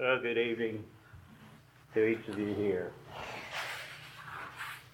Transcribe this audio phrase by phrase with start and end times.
[0.00, 0.82] Well, good evening
[1.92, 2.90] to each of you here.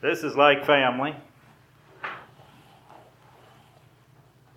[0.01, 1.15] This is like family.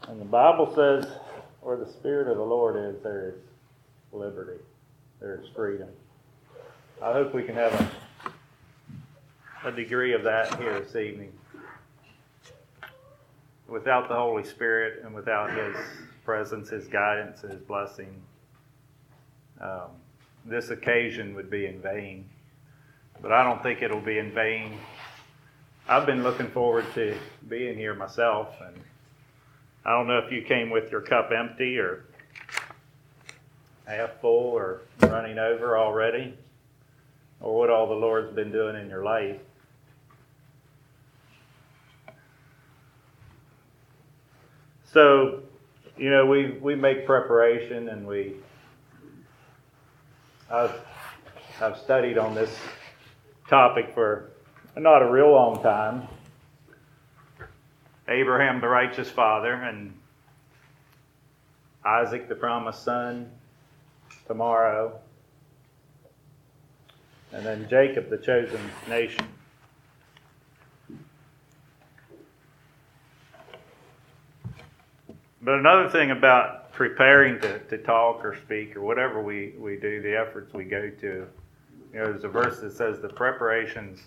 [0.07, 1.05] And the Bible says,
[1.61, 3.35] where the Spirit of the Lord is, there is
[4.11, 4.59] liberty,
[5.19, 5.89] there is freedom.
[6.99, 7.91] I hope we can have
[9.63, 11.31] a, a degree of that here this evening.
[13.67, 15.75] Without the Holy Spirit and without His
[16.25, 18.19] presence, His guidance, His blessing,
[19.61, 19.91] um,
[20.49, 22.27] this occasion would be in vain.
[23.21, 24.77] But I don't think it'll be in vain.
[25.87, 27.17] I've been looking forward to
[27.47, 28.75] being here myself, and
[29.85, 32.05] I don't know if you came with your cup empty or
[33.85, 36.37] half full or running over already,
[37.41, 39.39] or what all the Lord's been doing in your life.
[44.93, 45.43] So,
[45.97, 48.35] you know, we, we make preparation and we
[50.51, 50.81] I've,
[51.61, 52.49] I've studied on this
[53.47, 54.31] topic for
[54.75, 56.07] not a real long time.
[58.07, 59.93] Abraham, the righteous father, and
[61.85, 63.29] Isaac, the promised son,
[64.25, 64.99] tomorrow,
[67.31, 69.27] and then Jacob, the chosen nation.
[75.43, 80.01] But another thing about preparing to, to talk or speak or whatever we, we do,
[80.01, 81.27] the efforts we go to.
[81.91, 83.99] You know, there's a verse that says the preparations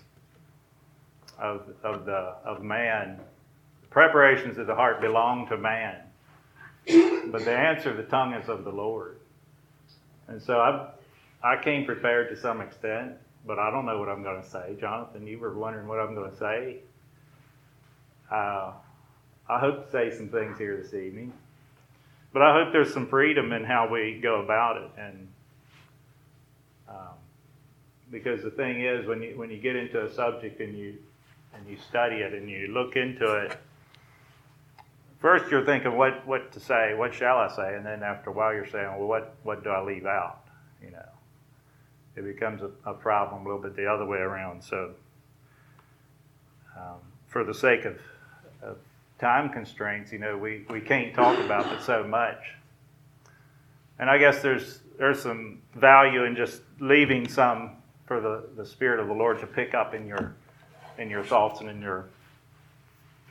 [1.37, 3.19] of, of, the, of man,
[3.83, 5.97] the preparations of the heart belong to man,
[7.31, 9.19] but the answer of the tongue is of the Lord.
[10.27, 10.89] And so I,
[11.43, 13.11] I came prepared to some extent,
[13.45, 14.75] but I don't know what I'm going to say.
[14.81, 16.77] Jonathan, you were wondering what I'm going to say.
[18.31, 18.71] Uh,
[19.47, 21.33] I hope to say some things here this evening.
[22.33, 24.89] But I hope there's some freedom in how we go about it.
[24.97, 25.27] And
[26.89, 27.15] um,
[28.11, 30.95] because the thing is, when you when you get into a subject and you
[31.53, 33.55] and you study it and you look into it,
[35.19, 38.33] first you're thinking what what to say, what shall I say, and then after a
[38.33, 40.39] while you're saying, well, what what do I leave out?
[40.81, 41.09] You know,
[42.15, 44.63] it becomes a, a problem a little bit the other way around.
[44.63, 44.91] So,
[46.75, 48.01] um, for the sake of, of
[49.23, 52.43] time constraints, you know, we, we can't talk about it so much.
[53.97, 58.99] And I guess there's there's some value in just leaving some for the, the Spirit
[58.99, 60.35] of the Lord to pick up in your
[60.97, 62.09] in your thoughts and in your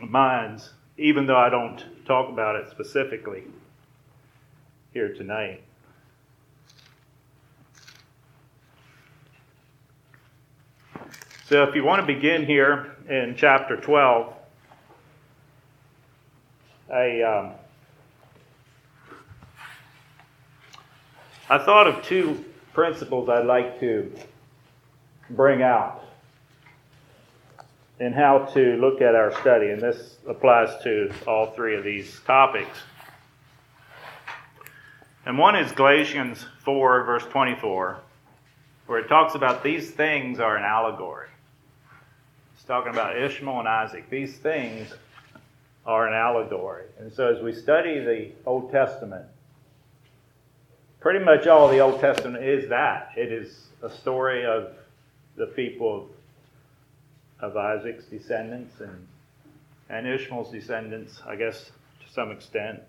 [0.00, 3.42] minds, even though I don't talk about it specifically
[4.94, 5.62] here tonight.
[11.44, 14.36] So if you want to begin here in chapter 12,
[16.92, 17.52] I, um,
[21.48, 22.44] I thought of two
[22.74, 24.12] principles I'd like to
[25.30, 26.04] bring out
[27.98, 32.20] in how to look at our study, and this applies to all three of these
[32.26, 32.78] topics.
[35.24, 38.00] And one is Galatians 4, verse 24,
[38.86, 41.28] where it talks about these things are an allegory.
[42.54, 44.10] It's talking about Ishmael and Isaac.
[44.10, 44.92] These things
[45.84, 46.86] are an allegory.
[46.98, 49.26] And so as we study the Old Testament,
[51.00, 53.10] pretty much all the Old Testament is that.
[53.16, 54.72] It is a story of
[55.36, 56.08] the people
[57.40, 59.06] of, of Isaac's descendants and,
[59.88, 61.72] and Ishmael's descendants, I guess,
[62.06, 62.80] to some extent.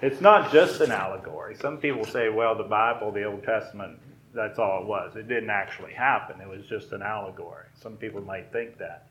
[0.00, 1.56] It's not just an allegory.
[1.56, 3.98] Some people say, well, the Bible, the Old Testament,
[4.32, 5.16] that's all it was.
[5.16, 6.40] It didn't actually happen.
[6.40, 7.64] It was just an allegory.
[7.82, 9.08] Some people might think that.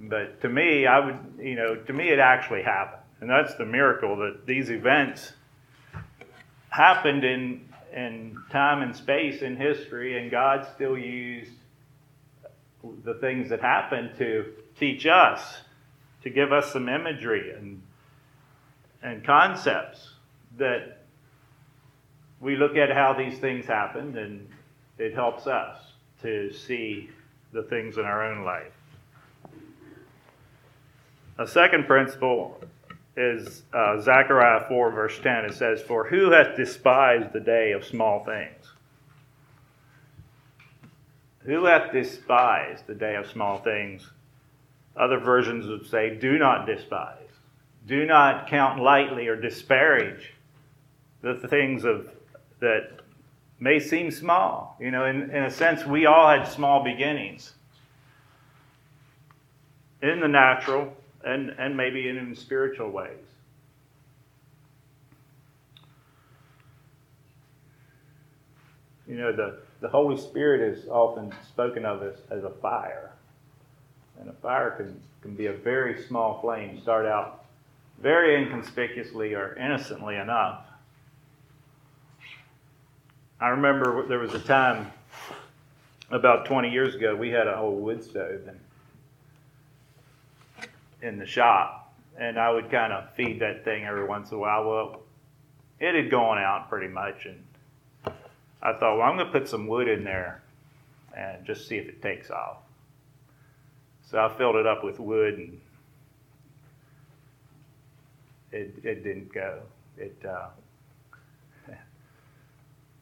[0.00, 3.02] But to me, I would, you know, to me it actually happened.
[3.20, 5.32] And that's the miracle that these events
[6.70, 11.50] happened in, in time and space in history, and God still used
[13.04, 15.62] the things that happened to teach us,
[16.22, 17.82] to give us some imagery and,
[19.02, 20.12] and concepts
[20.58, 20.98] that
[22.40, 24.48] we look at how these things happened, and
[24.96, 25.76] it helps us
[26.22, 27.10] to see
[27.52, 28.77] the things in our own life.
[31.38, 32.60] A second principle
[33.16, 35.44] is uh, Zechariah 4, verse 10.
[35.44, 38.66] It says, For who hath despised the day of small things?
[41.40, 44.10] Who hath despised the day of small things?
[44.96, 47.14] Other versions would say, Do not despise.
[47.86, 50.34] Do not count lightly or disparage
[51.22, 52.10] the things of
[52.60, 53.00] that
[53.60, 54.76] may seem small.
[54.80, 57.54] You know, in, in a sense, we all had small beginnings
[60.02, 63.16] in the natural, and, and maybe in, spiritual ways.
[69.06, 73.12] You know, the, the Holy Spirit is often spoken of as, as a fire.
[74.20, 77.44] And a fire can, can be a very small flame, start out
[78.00, 80.64] very inconspicuously or innocently enough.
[83.40, 84.90] I remember there was a time
[86.10, 88.58] about 20 years ago, we had an old wood stove and
[91.02, 94.40] in the shop, and I would kind of feed that thing every once in a
[94.40, 94.68] while.
[94.68, 95.00] Well,
[95.78, 97.44] it had gone out pretty much, and
[98.62, 100.42] I thought, well, I'm going to put some wood in there
[101.16, 102.58] and just see if it takes off.
[104.10, 105.60] So I filled it up with wood, and
[108.52, 109.60] it it didn't go.
[109.96, 110.48] It uh,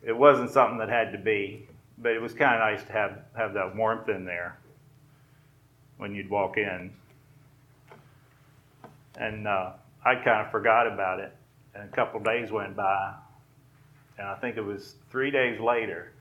[0.02, 1.68] it wasn't something that had to be,
[1.98, 4.58] but it was kind of nice to have have that warmth in there
[5.96, 6.90] when you'd walk in.
[9.16, 9.72] And uh,
[10.04, 11.34] I kind of forgot about it,
[11.74, 13.14] and a couple days went by,
[14.18, 16.12] and I think it was three days later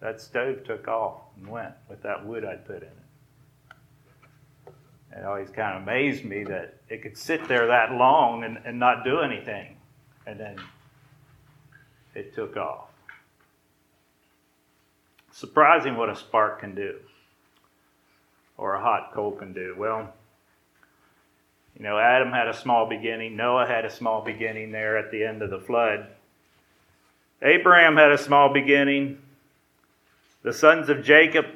[0.00, 3.02] that stove took off and went with that wood I'd put in it.
[5.16, 8.78] It always kind of amazed me that it could sit there that long and, and
[8.78, 9.76] not do anything.
[10.26, 10.56] And then
[12.14, 12.88] it took off.
[15.30, 16.96] Surprising what a spark can do
[18.56, 19.74] or a hot coal can do.
[19.78, 20.12] Well,
[21.76, 25.24] you know, Adam had a small beginning, Noah had a small beginning there at the
[25.24, 26.06] end of the flood.
[27.40, 29.18] Abraham had a small beginning.
[30.42, 31.46] The sons of Jacob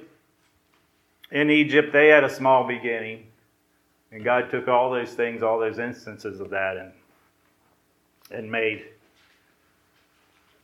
[1.30, 3.26] in Egypt, they had a small beginning.
[4.12, 6.92] And God took all those things, all those instances of that, and
[8.30, 8.84] and made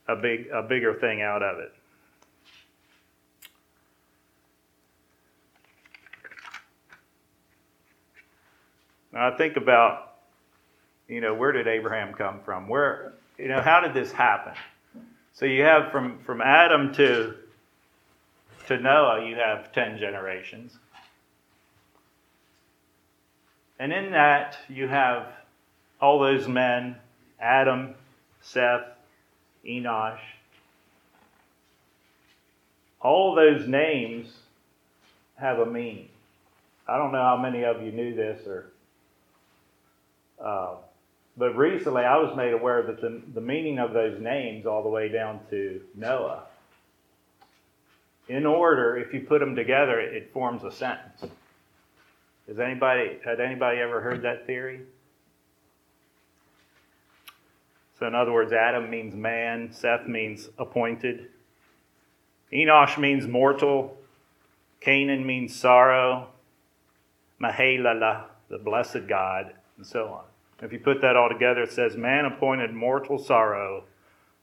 [0.09, 1.73] a big a bigger thing out of it.
[9.13, 10.15] Now I think about,
[11.09, 12.69] you know, where did Abraham come from?
[12.69, 14.55] Where, you know, how did this happen?
[15.35, 17.35] So you have from from Adam to
[18.67, 20.77] to Noah, you have ten generations.
[23.79, 25.27] And in that, you have
[26.01, 26.97] all those men
[27.41, 27.95] Adam,
[28.41, 28.85] Seth,
[29.67, 30.21] Enosh.
[33.01, 34.33] All those names
[35.37, 36.09] have a meaning.
[36.87, 38.72] I don't know how many of you knew this, or,
[40.43, 40.75] uh,
[41.37, 44.89] but recently I was made aware that the, the meaning of those names, all the
[44.89, 46.45] way down to Noah,
[48.29, 51.25] in order, if you put them together, it forms a sentence.
[52.49, 54.81] Has anybody had anybody ever heard that theory?
[57.99, 61.29] So in other words, Adam means man, Seth means appointed,
[62.53, 63.97] Enosh means mortal,
[64.81, 66.29] Canaan means sorrow,
[67.41, 70.25] Mahalalel, the blessed God, and so on.
[70.63, 73.85] If you put that all together, it says, Man appointed mortal sorrow,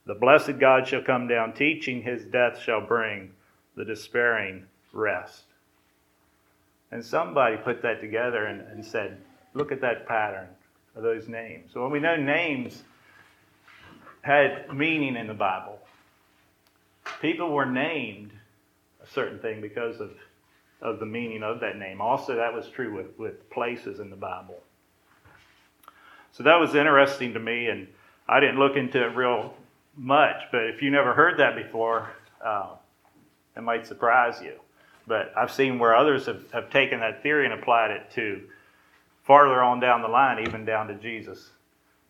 [0.06, 3.32] the blessed God shall come down, teaching his death shall bring
[3.74, 5.44] the despairing rest.
[6.92, 9.18] And somebody put that together and, and said,
[9.54, 10.48] look at that pattern
[10.96, 11.70] of those names.
[11.72, 12.82] So when we know names
[14.22, 15.78] had meaning in the Bible,
[17.20, 18.32] people were named
[19.02, 20.10] a certain thing because of,
[20.82, 22.00] of the meaning of that name.
[22.00, 24.58] Also, that was true with, with places in the Bible.
[26.32, 27.88] So that was interesting to me, and
[28.28, 29.54] I didn't look into it real
[29.96, 32.10] much, but if you never heard that before,
[32.44, 32.70] uh,
[33.56, 34.54] it might surprise you.
[35.06, 38.40] But I've seen where others have, have taken that theory and applied it to
[39.24, 41.50] farther on down the line, even down to Jesus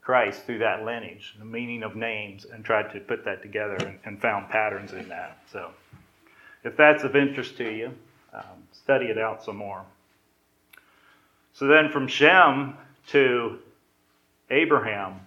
[0.02, 3.98] Christ through that lineage, the meaning of names, and tried to put that together and,
[4.04, 5.38] and found patterns in that.
[5.50, 5.70] So
[6.64, 7.92] if that's of interest to you,
[8.34, 9.84] um, study it out some more.
[11.52, 12.76] So then from Shem
[13.08, 13.58] to
[14.50, 15.21] Abraham,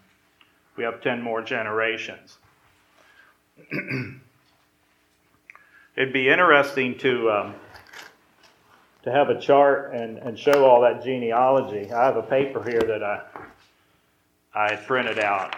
[0.75, 2.37] we have 10 more generations.
[5.95, 7.55] It'd be interesting to um,
[9.03, 11.91] to have a chart and, and show all that genealogy.
[11.91, 13.21] I have a paper here that I
[14.55, 15.55] I printed out.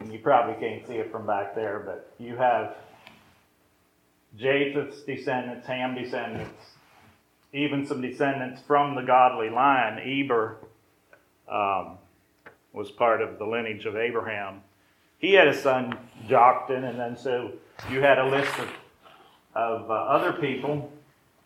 [0.00, 2.76] And you probably can't see it from back there, but you have
[4.36, 6.64] Japheth's descendants, Ham descendants,
[7.52, 9.98] even some descendants from the godly line.
[9.98, 10.58] Eber
[11.50, 11.98] um,
[12.72, 14.62] was part of the lineage of Abraham.
[15.18, 17.52] He had a son, Joktan, and then so
[17.90, 18.68] you had a list of
[19.54, 20.90] of uh, other people.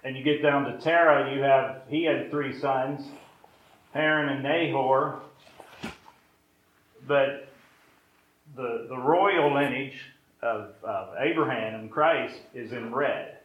[0.05, 3.07] And you get down to Terah, you have, he had three sons,
[3.93, 5.21] Haran and Nahor.
[7.07, 7.49] But
[8.57, 9.99] the, the royal lineage
[10.43, 13.39] of, of Abraham and Christ is in red.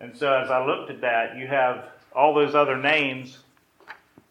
[0.00, 3.38] And so as I looked at that, you have all those other names,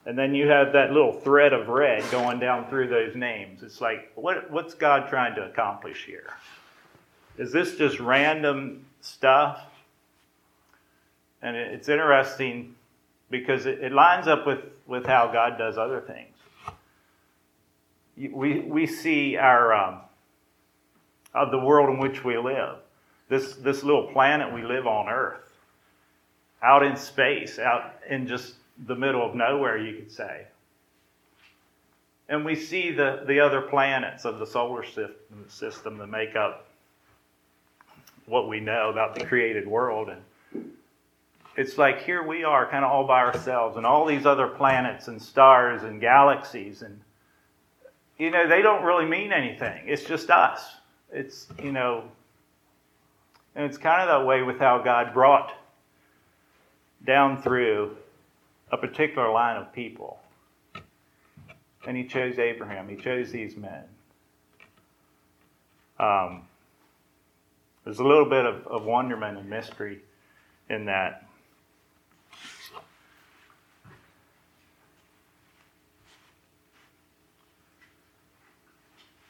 [0.05, 3.63] and then you have that little thread of red going down through those names.
[3.63, 6.27] It's like, what, what's God trying to accomplish here?
[7.37, 9.61] is this just random stuff?
[11.41, 12.75] And it's interesting
[13.29, 16.29] because it, lines up with, with how God does other things.
[18.33, 20.01] We, we see our um,
[21.33, 22.75] of the world in which we live.
[23.27, 25.51] This, this little planet we live on Earth,
[26.61, 28.53] out in space, out in just
[28.85, 30.47] the middle of nowhere, you could say.
[32.29, 36.67] And we see the, the other planets of the solar system, system that make up
[38.25, 40.09] what we know about the created world.
[40.09, 40.71] And
[41.57, 45.07] it's like here we are, kind of all by ourselves, and all these other planets
[45.07, 46.81] and stars and galaxies.
[46.81, 46.99] And,
[48.17, 49.83] you know, they don't really mean anything.
[49.85, 50.75] It's just us.
[51.11, 52.05] It's, you know,
[53.55, 55.53] and it's kind of that way with how God brought
[57.05, 57.97] down through
[58.73, 60.19] a particular line of people.
[61.85, 63.83] And he chose Abraham, he chose these men.
[65.99, 66.47] Um,
[67.83, 70.01] there's a little bit of, of wonderment and mystery
[70.69, 71.27] in that.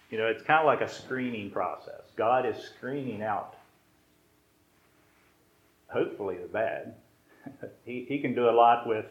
[0.10, 2.02] You know, it's kind of like a screening process.
[2.16, 3.56] God is screening out,
[5.88, 6.94] hopefully, the bad.
[7.86, 9.08] he, he can do a lot with,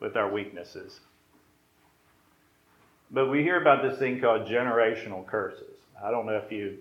[0.00, 1.00] with our weaknesses.
[3.10, 5.76] But we hear about this thing called generational curses.
[6.02, 6.78] I don't know if you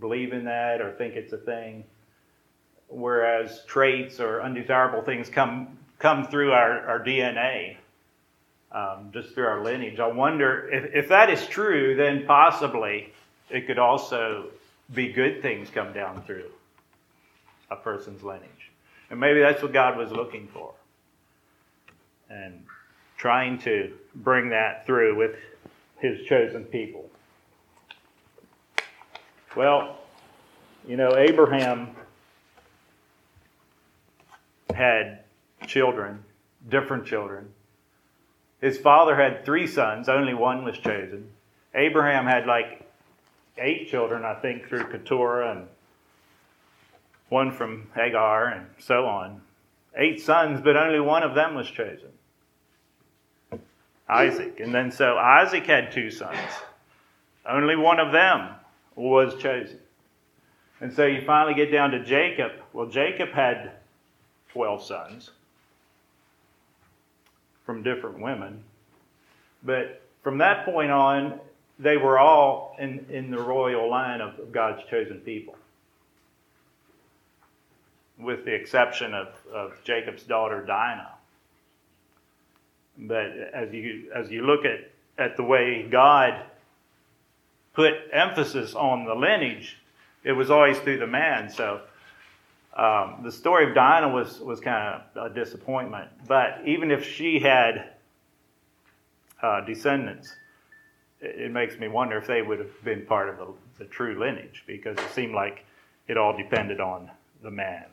[0.00, 1.84] believe in that or think it's a thing.
[2.88, 7.76] Whereas traits or undesirable things come come through our, our DNA,
[8.72, 10.00] um, just through our lineage.
[10.00, 13.12] I wonder if, if that is true, then possibly
[13.50, 14.46] it could also
[14.92, 16.50] be good things come down through
[17.70, 18.70] a person's lineage.
[19.10, 20.72] And maybe that's what God was looking for.
[22.30, 22.64] And
[23.16, 25.36] trying to bring that through with
[25.98, 27.10] his chosen people.
[29.54, 29.98] Well,
[30.86, 31.90] you know, Abraham
[34.72, 35.24] had
[35.66, 36.24] children,
[36.68, 37.50] different children.
[38.60, 41.28] His father had three sons, only one was chosen.
[41.74, 42.88] Abraham had like
[43.58, 45.66] eight children, I think, through Keturah and
[47.28, 49.42] one from Hagar and so on.
[49.96, 52.10] Eight sons, but only one of them was chosen.
[54.10, 54.60] Isaac.
[54.60, 56.38] And then so Isaac had two sons.
[57.46, 58.50] Only one of them
[58.96, 59.78] was chosen.
[60.80, 62.52] And so you finally get down to Jacob.
[62.72, 63.72] Well, Jacob had
[64.52, 65.30] 12 sons
[67.64, 68.64] from different women.
[69.62, 71.38] But from that point on,
[71.78, 75.56] they were all in, in the royal line of God's chosen people,
[78.18, 81.12] with the exception of, of Jacob's daughter Dinah.
[83.00, 86.42] But as you as you look at, at the way God
[87.72, 89.78] put emphasis on the lineage,
[90.22, 91.48] it was always through the man.
[91.48, 91.80] So
[92.76, 96.10] um, the story of Dinah was was kind of a disappointment.
[96.26, 97.90] But even if she had
[99.42, 100.34] uh, descendants,
[101.20, 103.46] it, makes me wonder if they would have been part of the,
[103.78, 105.64] the true lineage because it seemed like
[106.08, 107.10] it all depended on
[107.42, 107.84] the man.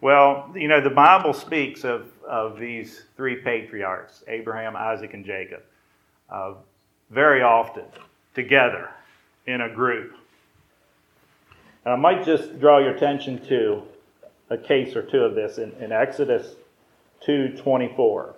[0.00, 5.62] Well, you know, the Bible speaks of, of these three patriarchs Abraham, Isaac, and Jacob
[6.30, 6.54] uh,
[7.10, 7.84] very often
[8.34, 8.90] together
[9.46, 10.14] in a group.
[11.84, 13.82] And I might just draw your attention to
[14.50, 16.54] a case or two of this in, in Exodus
[17.26, 18.34] 2:24.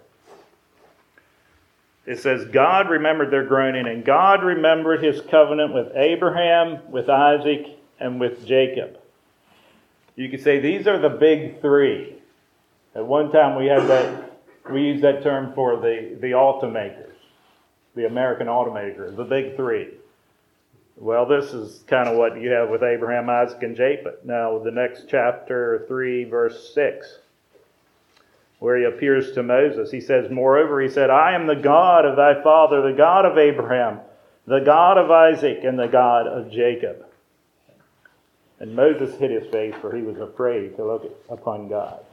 [2.07, 7.79] It says, God remembered their groaning, and God remembered his covenant with Abraham, with Isaac,
[8.01, 9.00] and with Jacob.
[10.21, 12.15] You could say these are the big three.
[12.95, 14.39] At one time we had that
[14.71, 17.15] we used that term for the, the automakers,
[17.95, 19.95] the American automakers, the big three.
[20.99, 24.17] Well, this is kind of what you have with Abraham, Isaac, and Jacob.
[24.23, 27.21] Now, the next chapter 3, verse 6,
[28.59, 32.17] where he appears to Moses, he says, Moreover, he said, I am the God of
[32.17, 34.01] thy father, the God of Abraham,
[34.47, 37.07] the God of Isaac, and the God of Jacob.
[38.61, 42.05] And Moses hid his face, for he was afraid to look upon God.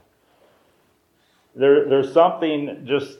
[1.55, 3.17] There, there's something just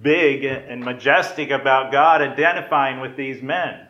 [0.00, 3.86] big and majestic about God identifying with these men.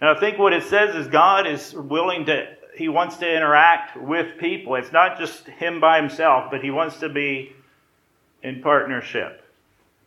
[0.00, 3.96] And I think what it says is God is willing to, he wants to interact
[3.96, 4.74] with people.
[4.74, 7.52] It's not just him by himself, but he wants to be
[8.42, 9.44] in partnership.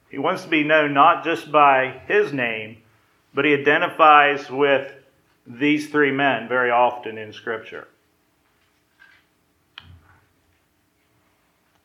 [0.10, 2.78] He wants to be known not just by his name,
[3.34, 4.92] but he identifies with
[5.48, 7.88] these three men very often in Scripture.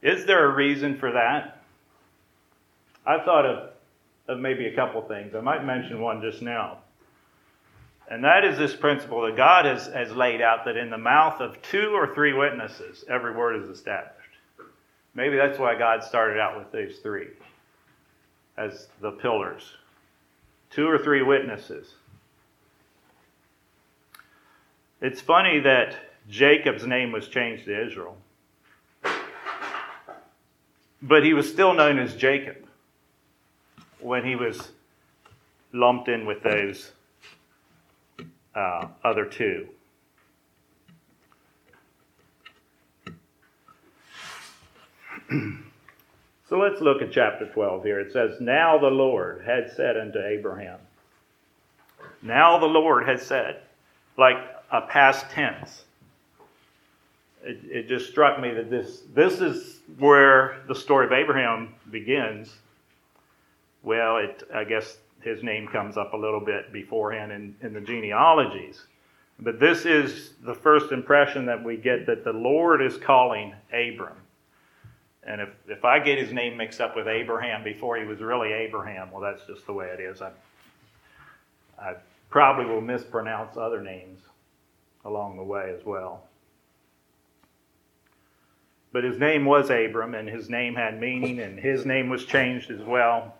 [0.02, 1.62] Is there a reason for that?
[3.06, 3.70] I thought of
[4.30, 5.34] of maybe a couple things.
[5.34, 6.78] I might mention one just now.
[8.08, 11.40] And that is this principle that God has, has laid out that in the mouth
[11.40, 14.16] of two or three witnesses, every word is established.
[15.14, 17.28] Maybe that's why God started out with these three
[18.56, 19.76] as the pillars.
[20.70, 21.94] Two or three witnesses.
[25.00, 25.96] It's funny that
[26.28, 28.18] Jacob's name was changed to Israel,
[31.00, 32.56] but he was still known as Jacob
[33.98, 34.72] when he was
[35.72, 36.92] lumped in with those
[38.54, 39.68] uh, other two.
[46.48, 48.00] so let's look at chapter 12 here.
[48.00, 50.80] It says, Now the Lord had said unto Abraham,
[52.20, 53.62] Now the Lord had said,
[54.18, 54.36] like
[54.70, 55.84] a past tense.
[57.42, 62.54] It, it just struck me that this, this is where the story of Abraham begins.
[63.82, 67.80] Well, it, I guess his name comes up a little bit beforehand in, in the
[67.80, 68.82] genealogies.
[69.38, 74.16] But this is the first impression that we get that the Lord is calling Abram.
[75.22, 78.52] And if, if I get his name mixed up with Abraham before he was really
[78.52, 80.20] Abraham, well, that's just the way it is.
[80.20, 80.30] I,
[81.78, 81.94] I
[82.28, 84.20] probably will mispronounce other names
[85.04, 86.24] along the way as well.
[88.92, 92.70] But his name was Abram, and his name had meaning, and his name was changed
[92.70, 93.34] as well.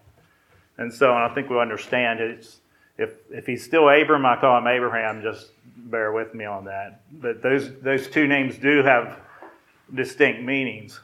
[0.78, 2.60] And so and I think we understand it's
[2.96, 5.22] if if he's still Abram, I call him Abraham.
[5.22, 7.00] Just bear with me on that.
[7.12, 9.18] But those those two names do have
[9.92, 11.00] distinct meanings.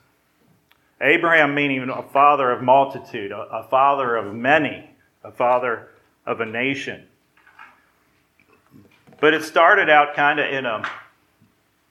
[1.01, 4.89] Abraham meaning a father of multitude, a, a father of many,
[5.25, 5.89] a father
[6.25, 7.07] of a nation.
[9.21, 10.89] But it started out kind of in a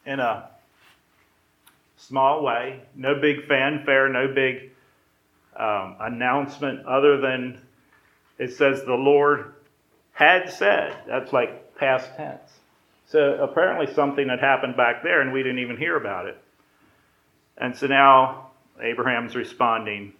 [0.05, 0.49] in a
[1.97, 4.71] small way, no big fanfare, no big
[5.55, 7.59] um, announcement other than
[8.37, 9.53] it says the Lord
[10.13, 10.95] had said.
[11.07, 12.59] That's like past tense.
[13.07, 16.37] So apparently something had happened back there and we didn't even hear about it.
[17.57, 18.49] And so now
[18.81, 20.13] Abraham's responding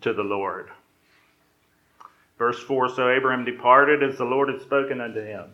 [0.00, 0.70] to the Lord.
[2.38, 5.50] Verse 4 So Abraham departed as the Lord had spoken unto him.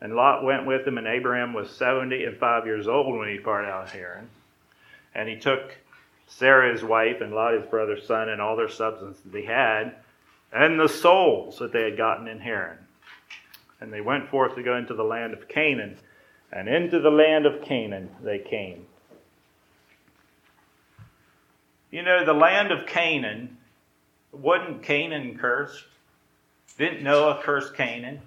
[0.00, 3.36] And Lot went with him, and Abraham was seventy and five years old when he
[3.36, 4.28] departed out of Haran.
[5.14, 5.76] And he took
[6.26, 9.94] Sarah his wife, and Lot his brother's son, and all their substance that they had,
[10.52, 12.78] and the souls that they had gotten in Haran.
[13.80, 15.96] And they went forth to go into the land of Canaan,
[16.52, 18.86] and into the land of Canaan they came.
[21.90, 23.56] You know, the land of Canaan,
[24.32, 25.84] wasn't Canaan cursed?
[26.76, 28.20] Didn't Noah curse Canaan?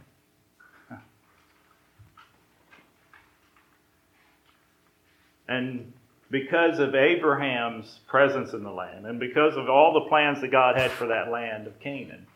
[5.50, 5.92] And
[6.30, 10.78] because of Abraham's presence in the land and because of all the plans that God
[10.78, 12.28] had for that land of Canaan,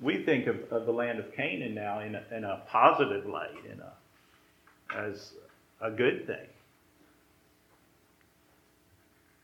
[0.00, 3.50] we think of, of the land of Canaan now in a, in a positive light,
[3.70, 5.32] in a, as
[5.80, 6.46] a good thing.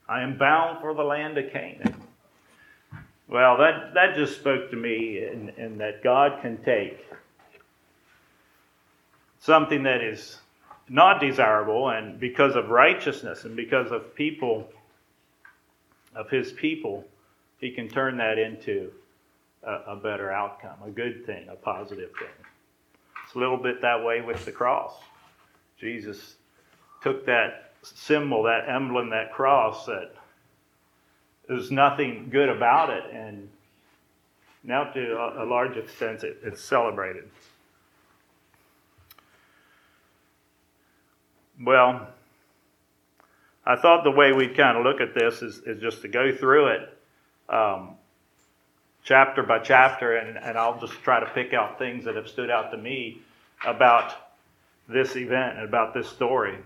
[0.09, 1.95] I am bound for the land of Canaan.
[3.29, 7.05] Well, that, that just spoke to me in that God can take
[9.41, 10.39] something that is
[10.89, 14.69] not desirable, and because of righteousness and because of people,
[16.15, 17.05] of his people,
[17.59, 18.91] he can turn that into
[19.63, 22.29] a, a better outcome, a good thing, a positive thing.
[23.25, 24.95] It's a little bit that way with the cross.
[25.79, 26.37] Jesus
[27.03, 30.13] took that symbol, that emblem, that cross that
[31.47, 33.49] there's nothing good about it, and
[34.63, 37.25] now to a, large extent it, it's celebrated.
[41.63, 42.09] Well,
[43.67, 46.35] I thought the way we'd kind of look at this is, is just to go
[46.35, 46.99] through it
[47.49, 47.97] um,
[49.03, 52.51] chapter by chapter, and, and I'll just try to pick out things that have stood
[52.51, 53.21] out to me
[53.67, 54.15] about
[54.89, 56.57] this event and about this story.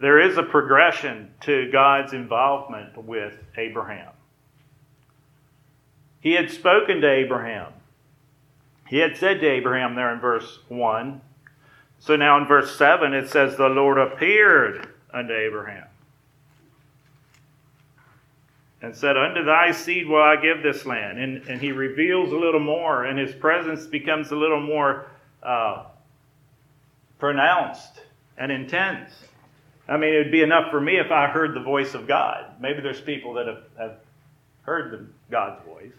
[0.00, 4.12] There is a progression to God's involvement with Abraham.
[6.20, 7.72] He had spoken to Abraham.
[8.86, 11.20] He had said to Abraham there in verse 1
[12.00, 15.86] so now in verse 7, it says, The Lord appeared unto Abraham
[18.80, 21.18] and said, Unto thy seed will I give this land.
[21.18, 25.10] And, and he reveals a little more, and his presence becomes a little more
[25.42, 25.84] uh,
[27.18, 28.00] pronounced
[28.38, 29.10] and intense.
[29.86, 32.46] I mean, it would be enough for me if I heard the voice of God.
[32.60, 33.96] Maybe there's people that have, have
[34.62, 35.92] heard the, God's voice.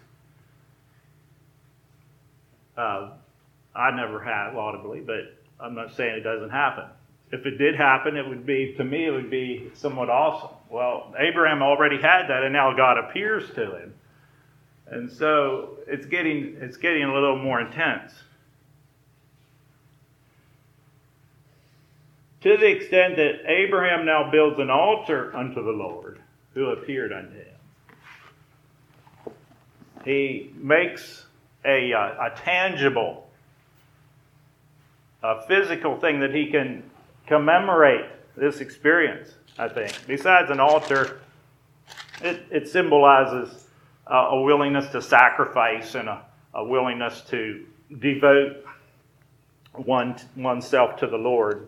[2.76, 3.12] Uh,
[3.76, 6.86] I never have audibly, but I'm not saying it doesn't happen.
[7.32, 10.56] if it did happen, it would be, to me, it would be somewhat awesome.
[10.70, 13.94] Well, Abraham already had that, and now God appears to him.
[14.88, 18.12] And so it's getting, it's getting a little more intense.
[22.42, 26.20] To the extent that Abraham now builds an altar unto the Lord
[26.54, 27.46] who appeared unto him.
[30.04, 31.26] He makes
[31.64, 33.30] a, uh, a tangible,
[35.24, 36.84] a physical thing that he can
[37.28, 38.06] commemorate
[38.36, 39.94] this experience, I think.
[40.08, 41.22] Besides an altar,
[42.22, 43.68] it, it symbolizes
[44.08, 46.22] a willingness to sacrifice and a,
[46.54, 47.66] a willingness to
[48.00, 48.66] devote
[49.74, 51.68] one, oneself to the Lord.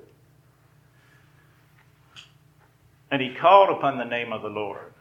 [3.12, 4.92] And he called upon the name of the Lord.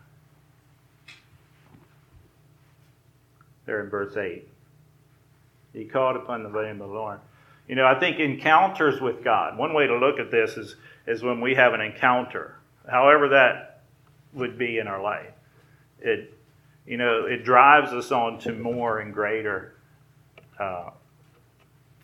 [3.65, 4.47] There in verse 8.
[5.73, 7.21] He called upon the name of the Lord.
[7.69, 11.23] You know, I think encounters with God, one way to look at this is, is
[11.23, 12.57] when we have an encounter,
[12.91, 13.83] however that
[14.33, 15.33] would be in our life.
[16.01, 16.37] It,
[16.87, 19.75] you know, it drives us on to more and greater
[20.59, 20.91] uh,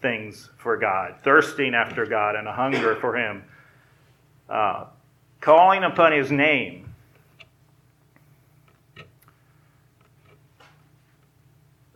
[0.00, 3.44] things for God, thirsting after God and a hunger for Him,
[4.48, 4.86] uh,
[5.40, 6.88] calling upon His name.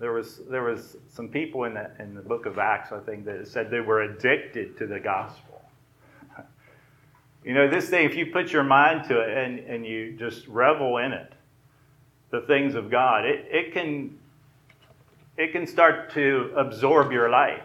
[0.02, 3.24] There was there was some people in the in the book of Acts, I think,
[3.24, 5.62] that said they were addicted to the gospel.
[7.44, 10.46] You know, this thing, if you put your mind to it and, and you just
[10.46, 11.32] revel in it,
[12.30, 14.18] the things of God, it, it can
[15.36, 17.62] it can start to absorb your life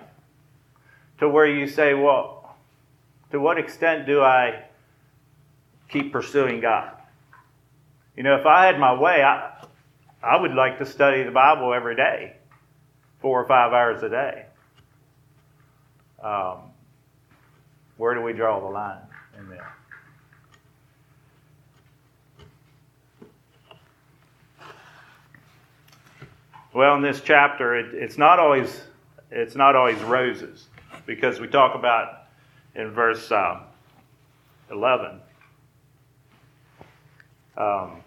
[1.20, 2.56] to where you say, well,
[3.32, 4.64] to what extent do I
[5.90, 6.92] keep pursuing God?
[8.16, 9.67] You know, if I had my way, I,
[10.24, 12.34] I would like to study the Bible every day,
[13.20, 14.46] four or five hours a day.
[16.22, 16.72] Um,
[17.98, 18.98] where do we draw the line
[19.38, 19.74] in there?
[26.74, 28.84] Well, in this chapter, it, it's not always
[29.32, 30.68] it's not always roses
[31.06, 32.28] because we talk about
[32.76, 33.62] in verse uh,
[34.72, 35.20] 11.
[37.58, 38.04] Um,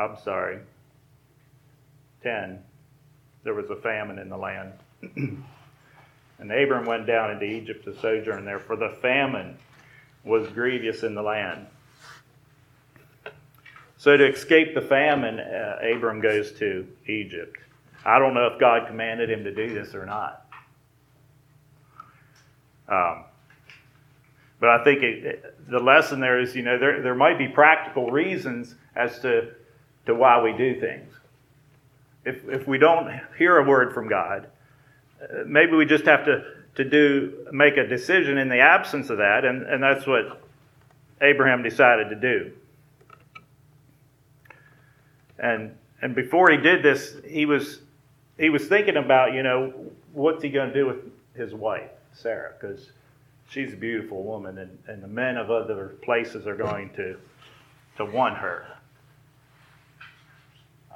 [0.00, 0.58] I'm sorry,
[2.22, 2.62] 10.
[3.44, 4.72] There was a famine in the land.
[5.02, 5.44] and
[6.40, 9.58] Abram went down into Egypt to sojourn there, for the famine
[10.24, 11.66] was grievous in the land.
[13.98, 17.58] So, to escape the famine, uh, Abram goes to Egypt.
[18.02, 20.46] I don't know if God commanded him to do this or not.
[22.88, 23.24] Um,
[24.58, 27.48] but I think it, it, the lesson there is, you know, there, there might be
[27.48, 29.52] practical reasons as to,
[30.06, 31.12] to why we do things.
[32.24, 34.48] If, if we don't hear a word from God,
[35.22, 36.44] uh, maybe we just have to,
[36.76, 40.42] to do make a decision in the absence of that, and, and that's what
[41.20, 42.52] Abraham decided to do.
[45.38, 47.80] And and before he did this, he was
[48.38, 49.72] he was thinking about you know
[50.12, 50.98] what's he going to do with
[51.34, 52.90] his wife Sarah because
[53.48, 57.16] she's a beautiful woman and, and the men of other places are going to
[57.96, 58.66] to want her.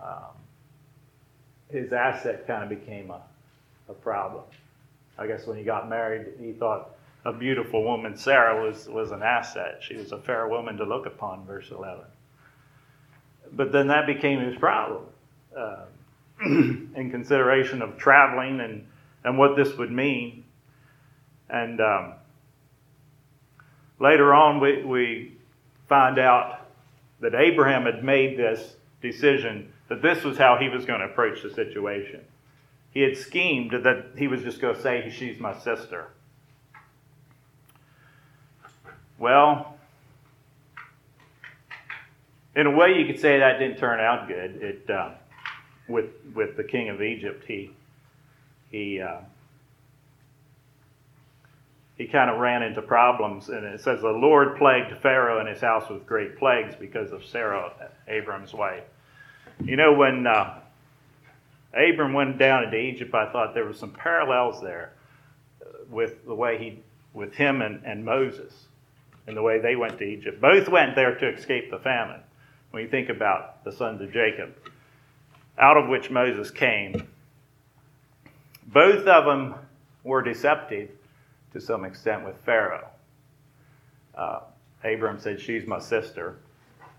[0.04, 0.36] Um,
[1.70, 3.22] his asset kind of became a,
[3.88, 4.44] a problem.
[5.18, 6.90] I guess when he got married, he thought
[7.24, 9.80] a beautiful woman, Sarah, was, was an asset.
[9.80, 12.04] She was a fair woman to look upon, verse 11
[13.56, 15.04] but then that became his problem
[15.56, 15.84] uh,
[16.44, 18.86] in consideration of traveling and,
[19.24, 20.44] and what this would mean.
[21.48, 22.14] And um,
[24.00, 25.36] later on, we, we
[25.88, 26.66] find out
[27.20, 31.42] that Abraham had made this decision that this was how he was going to approach
[31.42, 32.20] the situation.
[32.90, 36.08] He had schemed that he was just going to say, She's my sister.
[39.18, 39.76] Well,
[42.56, 44.62] in a way, you could say that didn't turn out good.
[44.62, 45.10] It uh,
[45.88, 47.70] with with the king of Egypt, he
[48.70, 49.18] he uh,
[51.96, 55.60] he kind of ran into problems, and it says the Lord plagued Pharaoh and his
[55.60, 57.72] house with great plagues because of Sarah,
[58.08, 58.84] Abram's wife.
[59.62, 60.58] You know, when uh,
[61.72, 64.92] Abram went down into Egypt, I thought there were some parallels there
[65.90, 66.78] with the way he,
[67.12, 68.66] with him and, and Moses,
[69.26, 70.40] and the way they went to Egypt.
[70.40, 72.20] Both went there to escape the famine
[72.70, 74.54] when you think about the sons of Jacob,
[75.58, 77.06] out of which Moses came.
[78.66, 79.54] Both of them
[80.02, 80.90] were deceptive
[81.52, 82.88] to some extent with Pharaoh.
[84.16, 84.40] Uh,
[84.82, 86.36] Abram said, She's my sister.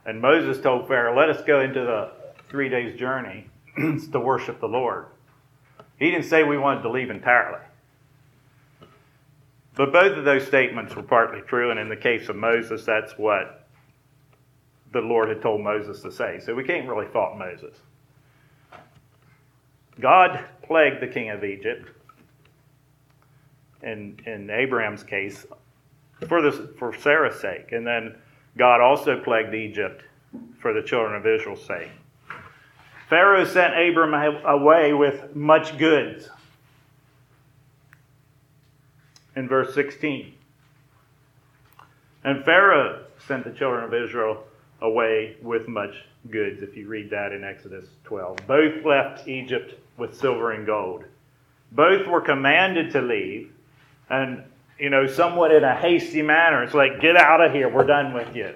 [0.06, 2.12] And Moses told Pharaoh, Let us go into the
[2.56, 3.50] three days' journey
[4.14, 5.08] to worship the Lord.
[6.00, 7.60] He didn't say we wanted to leave entirely.
[9.76, 13.18] But both of those statements were partly true, and in the case of Moses, that's
[13.18, 13.68] what
[14.94, 16.40] the Lord had told Moses to say.
[16.40, 17.76] So we can't really fault Moses.
[20.00, 21.90] God plagued the king of Egypt,
[23.84, 25.46] in, in Abraham's case,
[26.30, 27.74] for, this, for Sarah's sake.
[27.74, 28.16] And then
[28.58, 30.04] God also plagued Egypt
[30.60, 31.90] for the children of Israel's sake.
[33.10, 34.14] Pharaoh sent Abram
[34.46, 36.30] away with much goods.
[39.36, 40.34] In verse 16.
[42.24, 44.44] And Pharaoh sent the children of Israel
[44.82, 45.94] away with much
[46.32, 48.38] goods, if you read that in Exodus 12.
[48.48, 51.04] Both left Egypt with silver and gold.
[51.72, 53.52] Both were commanded to leave,
[54.10, 54.44] and,
[54.80, 56.64] you know, somewhat in a hasty manner.
[56.64, 58.56] It's like, get out of here, we're done with you.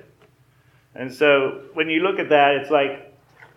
[0.96, 3.09] And so when you look at that, it's like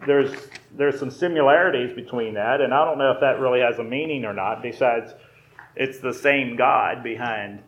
[0.07, 0.35] there's,
[0.77, 4.25] there's some similarities between that, and I don't know if that really has a meaning
[4.25, 5.12] or not, besides
[5.77, 7.62] it's the same God behind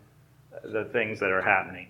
[0.63, 1.89] the things that are happening.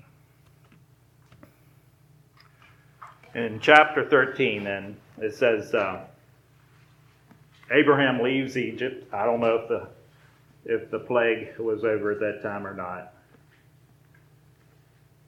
[3.34, 6.04] In chapter 13, then, it says uh,
[7.70, 9.12] Abraham leaves Egypt.
[9.12, 9.88] I don't know if the,
[10.64, 13.12] if the plague was over at that time or not.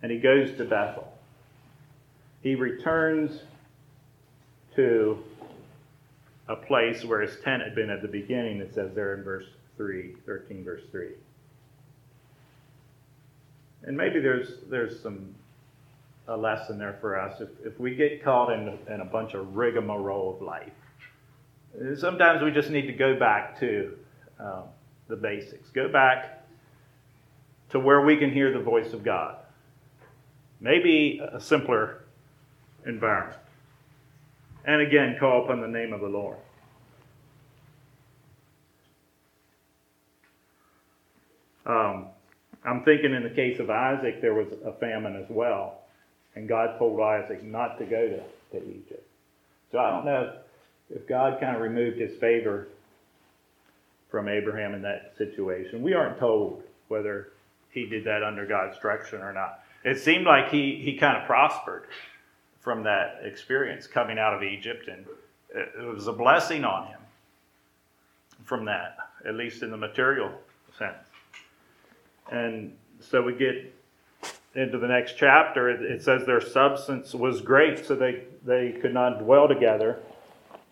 [0.02, 1.12] And he goes to Bethel.
[2.42, 3.40] He returns
[4.76, 5.18] to
[6.48, 9.46] a place where his tent had been at the beginning, it says there in verse
[9.76, 11.08] 3, 13, verse 3.
[13.82, 15.34] And maybe there's, there's some
[16.28, 17.40] a lesson there for us.
[17.40, 20.72] If, if we get caught in, in a bunch of rigmarole of life,
[21.98, 23.96] sometimes we just need to go back to
[24.40, 24.64] um,
[25.08, 25.68] the basics.
[25.70, 26.44] Go back
[27.70, 29.36] to where we can hear the voice of God.
[30.60, 32.02] Maybe a simpler
[32.86, 33.40] environment.
[34.66, 36.37] And again, call upon the name of the Lord.
[41.64, 42.07] Um,
[42.64, 45.83] I'm thinking in the case of Isaac, there was a famine as well.
[46.35, 49.09] And God told Isaac not to go to, to Egypt.
[49.70, 50.37] So I don't know
[50.90, 52.68] if God kind of removed his favor
[54.11, 55.83] from Abraham in that situation.
[55.83, 57.33] We aren't told whether
[57.70, 59.61] he did that under God's direction or not.
[59.85, 61.85] It seemed like he, he kind of prospered
[62.66, 65.07] from that experience coming out of Egypt, and
[65.55, 66.98] it was a blessing on him
[68.44, 70.33] from that, at least in the material
[70.76, 70.98] sense.
[72.29, 73.72] And so we get
[74.57, 79.20] into the next chapter, it, says their substance was great, so they, they could not
[79.20, 80.00] dwell together,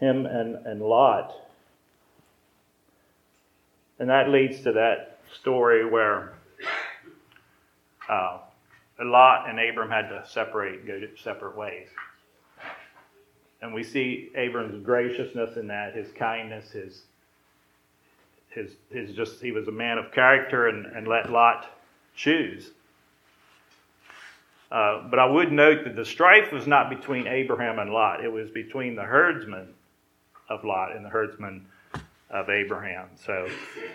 [0.00, 1.32] him and, and Lot.
[4.00, 6.32] And that leads to that story where
[8.08, 8.38] uh,
[9.00, 11.88] Lot and Abram had to separate, go separate ways.
[13.60, 17.02] And we see Abram's graciousness in that, his kindness, his
[18.54, 21.66] his, his just he was a man of character and, and let Lot
[22.14, 22.70] choose.
[24.70, 28.24] Uh, but I would note that the strife was not between Abraham and Lot.
[28.24, 29.68] It was between the herdsmen
[30.48, 31.66] of Lot and the herdsmen
[32.30, 33.08] of Abraham.
[33.16, 33.48] So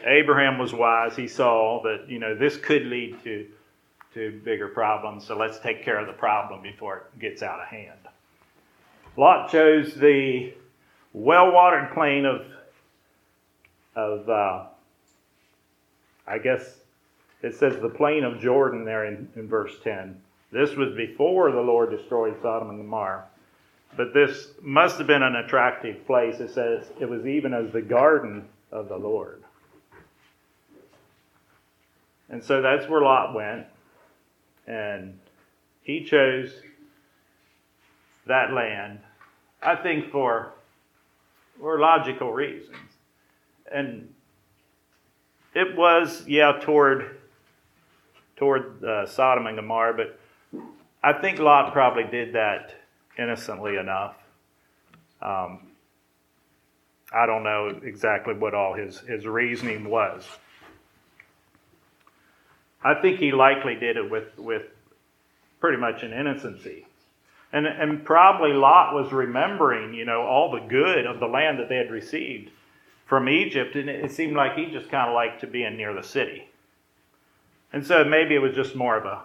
[0.06, 1.16] Abraham was wise.
[1.16, 3.46] He saw that, you know, this could lead to,
[4.20, 5.26] to bigger problems.
[5.26, 8.00] So let's take care of the problem before it gets out of hand.
[9.16, 10.54] Lot chose the
[11.14, 12.46] well watered plain of
[13.96, 14.66] of, uh,
[16.28, 16.80] I guess
[17.42, 20.22] it says the plain of Jordan there in, in verse 10.
[20.52, 23.26] This was before the Lord destroyed Sodom and Gomorrah.
[23.98, 26.40] But this must have been an attractive place.
[26.40, 29.44] It says it was even as the garden of the Lord.
[32.30, 33.66] And so that's where Lot went.
[34.70, 35.20] And
[35.82, 36.54] he chose
[38.28, 39.00] that land,
[39.62, 40.54] I think, for,
[41.60, 42.78] for logical reasons
[43.72, 44.14] and
[45.54, 47.18] it was yeah toward
[48.36, 50.20] toward uh, Sodom and Gomorrah, but
[51.04, 52.74] I think Lot probably did that
[53.18, 54.16] innocently enough.
[55.22, 55.68] Um,
[57.14, 60.26] I don't know exactly what all his, his reasoning was.
[62.84, 64.64] I think he likely did it with, with
[65.60, 66.86] pretty much an innocency.
[67.52, 71.68] And, and probably Lot was remembering, you know, all the good of the land that
[71.68, 72.52] they had received
[73.06, 76.04] from Egypt, and it seemed like he just kind of liked to be near the
[76.04, 76.48] city.
[77.74, 79.24] And so maybe it was just more of a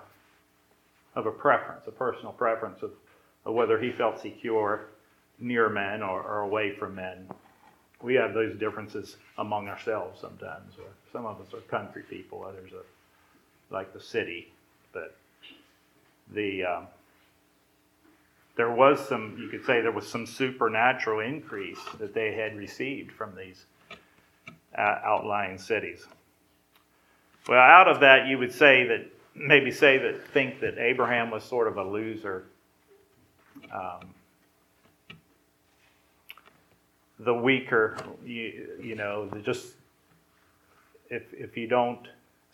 [1.15, 2.91] of a preference, a personal preference of,
[3.45, 4.87] of whether he felt secure
[5.39, 7.29] near men or, or away from men.
[8.03, 10.75] We have those differences among ourselves sometimes.
[10.77, 12.85] Or Some of us are country people, others are
[13.75, 14.51] like the city.
[14.93, 15.15] But
[16.33, 16.87] the um,
[18.57, 23.11] there was some, you could say, there was some supernatural increase that they had received
[23.11, 23.65] from these
[24.79, 26.07] uh, outlying cities.
[27.49, 31.43] Well, out of that, you would say that maybe say that think that Abraham was
[31.43, 32.45] sort of a loser.
[33.73, 34.15] Um,
[37.19, 39.75] the weaker, you, you know, just
[41.11, 42.09] if if you don't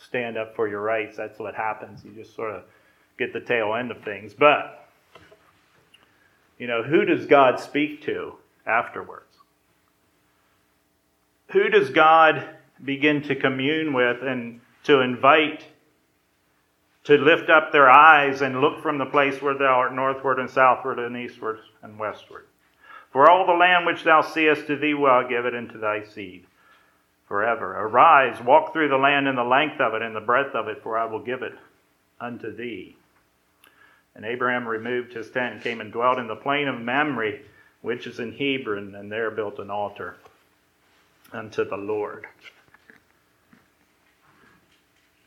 [0.04, 2.04] stand up for your rights, that's what happens.
[2.04, 2.62] You just sort of
[3.18, 4.34] get the tail end of things.
[4.34, 4.88] But
[6.58, 8.34] you know, who does God speak to
[8.66, 9.24] afterwards?
[11.52, 12.48] Who does God
[12.84, 15.64] begin to commune with and to invite
[17.04, 20.50] to lift up their eyes and look from the place where thou art northward and
[20.50, 22.46] southward and eastward and westward?
[23.10, 26.04] For all the land which thou seest to thee will I give it unto thy
[26.04, 26.46] seed
[27.30, 27.80] forever.
[27.80, 30.82] Arise, walk through the land in the length of it and the breadth of it,
[30.82, 31.56] for I will give it
[32.20, 32.96] unto thee.
[34.16, 37.38] And Abraham removed his tent and came and dwelt in the plain of Mamre,
[37.82, 40.16] which is in Hebron, and there built an altar
[41.32, 42.26] unto the Lord.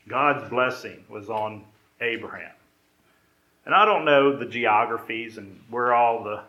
[0.06, 1.64] God's blessing was on
[2.02, 2.52] Abraham.
[3.64, 6.42] And I don't know the geographies and where all the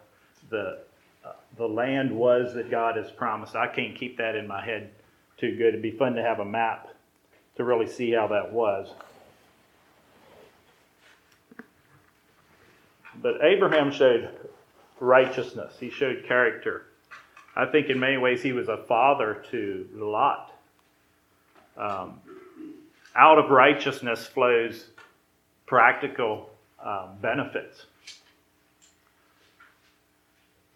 [0.50, 0.80] the
[1.26, 3.56] uh, the land was that God has promised.
[3.56, 4.92] I can't keep that in my head
[5.38, 5.70] too good.
[5.70, 6.90] It'd be fun to have a map
[7.56, 8.90] to really see how that was.
[13.22, 14.30] But Abraham showed
[15.00, 15.76] righteousness.
[15.80, 16.88] He showed character.
[17.56, 20.52] I think in many ways he was a father to Lot.
[21.78, 22.20] Um,
[23.16, 24.88] out of righteousness flows
[25.66, 26.50] practical
[26.84, 27.86] um, benefits.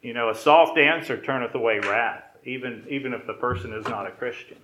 [0.02, 4.08] You know, a soft answer turneth away wrath, even, even if the person is not
[4.08, 4.58] a Christian.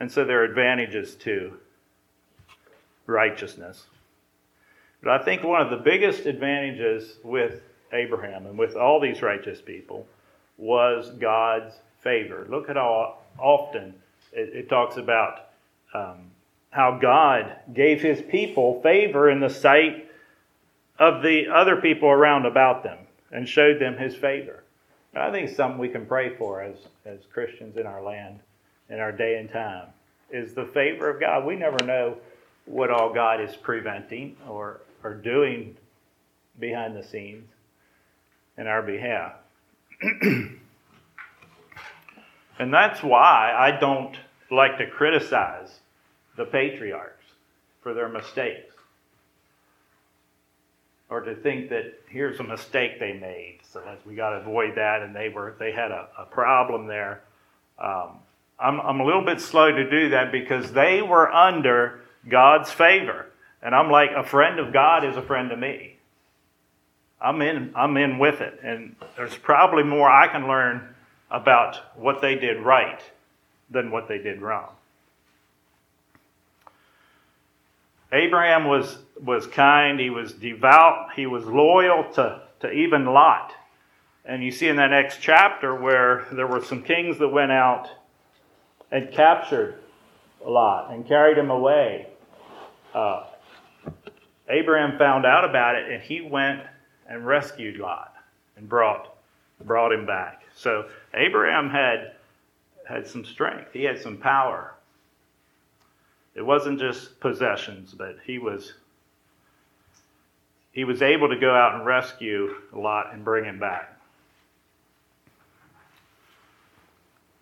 [0.00, 1.54] And so there are advantages to
[3.06, 3.84] righteousness.
[5.02, 9.60] But I think one of the biggest advantages with Abraham and with all these righteous
[9.60, 10.06] people
[10.56, 12.46] was God's favor.
[12.48, 13.94] Look at how often
[14.32, 15.48] it, it talks about
[15.94, 16.30] um,
[16.70, 20.08] how God gave his people favor in the sight
[20.98, 22.98] of the other people around about them
[23.30, 24.62] and showed them his favor.
[25.14, 28.40] I think something we can pray for as, as Christians in our land,
[28.88, 29.88] in our day and time,
[30.30, 31.44] is the favor of God.
[31.44, 32.16] We never know
[32.64, 35.76] what all God is preventing or, or doing
[36.58, 37.50] behind the scenes
[38.56, 39.32] in our behalf.
[40.22, 40.58] and
[42.72, 44.16] that's why I don't
[44.50, 45.80] like to criticize
[46.36, 47.24] the patriarchs
[47.82, 48.71] for their mistakes
[51.12, 53.58] or to think that here's a mistake they made.
[53.70, 57.20] So we got to avoid that and they were they had a, a problem there.
[57.78, 58.20] Um,
[58.58, 63.26] I'm, I'm a little bit slow to do that because they were under god's favor.
[63.60, 65.96] And i'm like a friend of god is a friend of me.
[67.20, 68.58] I'm in i'm in with it.
[68.62, 70.94] And there's probably more i can learn
[71.30, 73.02] about what they did right
[73.70, 74.70] than what they did wrong
[78.12, 83.52] Abraham was, was kind, he was devout, he was loyal to, to even Lot.
[84.24, 87.88] And you see in that next chapter where there were some kings that went out
[88.90, 89.76] and captured
[90.44, 92.06] Lot and carried him away.
[92.94, 93.24] Uh,
[94.48, 96.60] Abraham found out about it and he went
[97.08, 98.14] and rescued Lot
[98.56, 99.16] and brought,
[99.64, 100.42] brought him back.
[100.54, 102.12] So Abraham had,
[102.86, 104.74] had some strength, he had some power.
[106.34, 108.74] It wasn't just possessions, but he was
[110.72, 114.00] he was able to go out and rescue a Lot and bring him back.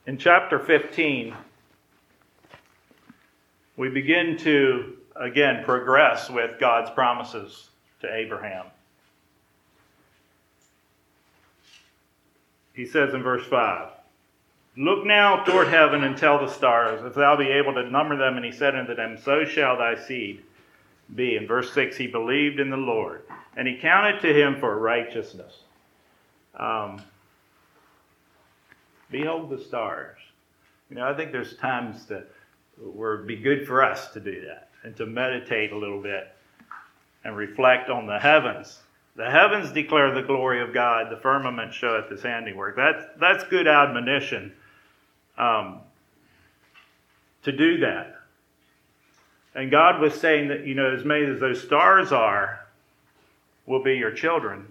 [0.06, 1.32] In chapter 15,
[3.76, 8.66] we begin to again progress with God's promises to Abraham.
[12.72, 13.90] He says in verse 5
[14.80, 18.36] Look now toward heaven and tell the stars, if thou be able to number them.
[18.36, 20.42] And he said unto them, So shall thy seed
[21.14, 21.36] be.
[21.36, 23.24] In verse 6, he believed in the Lord,
[23.58, 25.52] and he counted to him for righteousness.
[26.54, 27.02] Um,
[29.10, 30.16] behold the stars.
[30.88, 32.30] You know, I think there's times that
[32.82, 36.26] it'd be good for us to do that and to meditate a little bit
[37.22, 38.78] and reflect on the heavens.
[39.14, 42.76] The heavens declare the glory of God, the firmament showeth his handiwork.
[42.76, 44.54] That's, that's good admonition
[45.38, 45.80] um,
[47.42, 48.16] to do that.
[49.54, 52.66] And God was saying that, you know, as many as those stars are,
[53.66, 54.66] will be your children.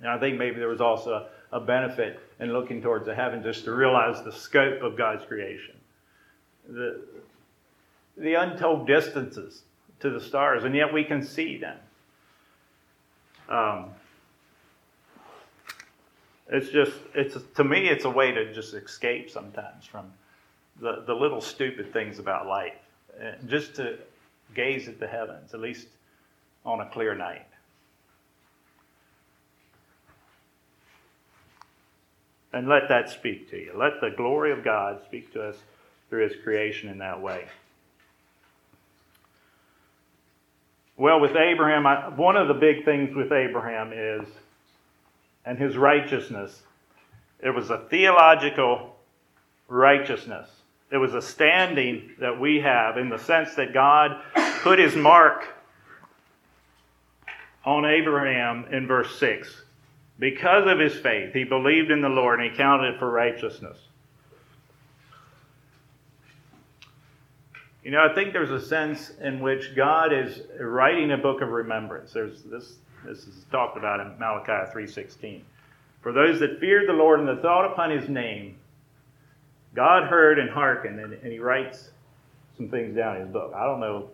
[0.00, 3.64] And I think maybe there was also a, benefit in looking towards the heavens just
[3.64, 5.74] to realize the scope of God's creation.
[6.68, 7.00] The,
[8.16, 9.62] the untold distances
[10.00, 11.76] to the stars, and yet we can see them.
[13.48, 13.90] Um,
[16.52, 20.12] it's just it's to me it's a way to just escape sometimes from
[20.80, 22.74] the, the little stupid things about life,
[23.18, 23.98] and just to
[24.54, 25.88] gaze at the heavens, at least
[26.64, 27.46] on a clear night.
[32.52, 33.72] And let that speak to you.
[33.74, 35.56] Let the glory of God speak to us
[36.10, 37.46] through His creation in that way.
[40.98, 44.28] Well, with Abraham, I, one of the big things with Abraham is,
[45.44, 46.62] and his righteousness,
[47.40, 48.96] it was a theological
[49.68, 50.48] righteousness.
[50.90, 54.20] It was a standing that we have in the sense that God
[54.62, 55.48] put his mark
[57.64, 59.62] on Abraham in verse 6.
[60.18, 63.78] Because of his faith, he believed in the Lord and he counted it for righteousness.
[67.82, 71.48] You know, I think there's a sense in which God is writing a book of
[71.48, 72.12] remembrance.
[72.12, 72.74] There's this
[73.04, 75.42] this is talked about in Malachi 3:16.
[76.00, 78.56] For those that feared the Lord and that thought upon his name,
[79.74, 81.90] God heard and hearkened, and, and he writes
[82.56, 83.52] some things down in his book.
[83.54, 84.10] I don't know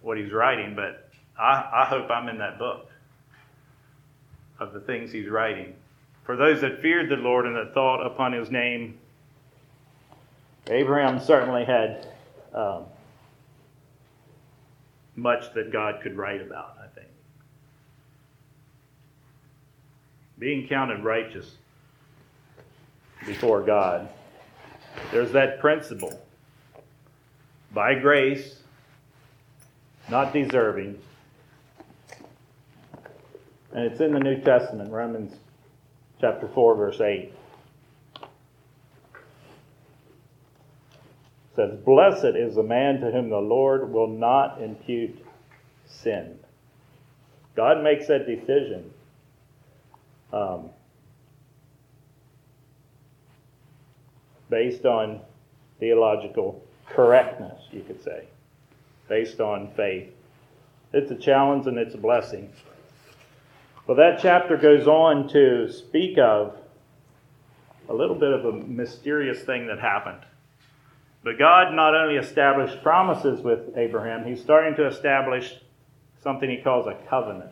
[0.00, 1.08] what he's writing, but
[1.38, 2.90] I, I hope I'm in that book
[4.58, 5.74] of the things he's writing.
[6.24, 8.98] For those that feared the Lord and that thought upon his name,
[10.68, 12.08] Abraham certainly had
[12.54, 12.84] um,
[15.16, 17.08] much that God could write about, I think.
[20.40, 21.54] Being counted righteous
[23.24, 24.08] before God.
[25.12, 26.20] There's that principle.
[27.72, 28.56] By grace,
[30.08, 30.98] not deserving.
[33.72, 35.32] And it's in the New Testament, Romans
[36.20, 37.32] chapter 4, verse 8.
[41.60, 45.18] says, Blessed is the man to whom the Lord will not impute
[45.86, 46.38] sin.
[47.56, 48.90] God makes that decision.
[50.32, 50.70] Um,
[54.48, 55.20] based on
[55.78, 58.24] theological correctness, you could say,
[59.08, 60.08] based on faith.
[60.92, 62.52] It's a challenge and it's a blessing.
[63.86, 66.56] Well, that chapter goes on to speak of
[67.88, 70.20] a little bit of a mysterious thing that happened.
[71.22, 75.56] But God not only established promises with Abraham, he's starting to establish
[76.22, 77.50] something he calls a covenant.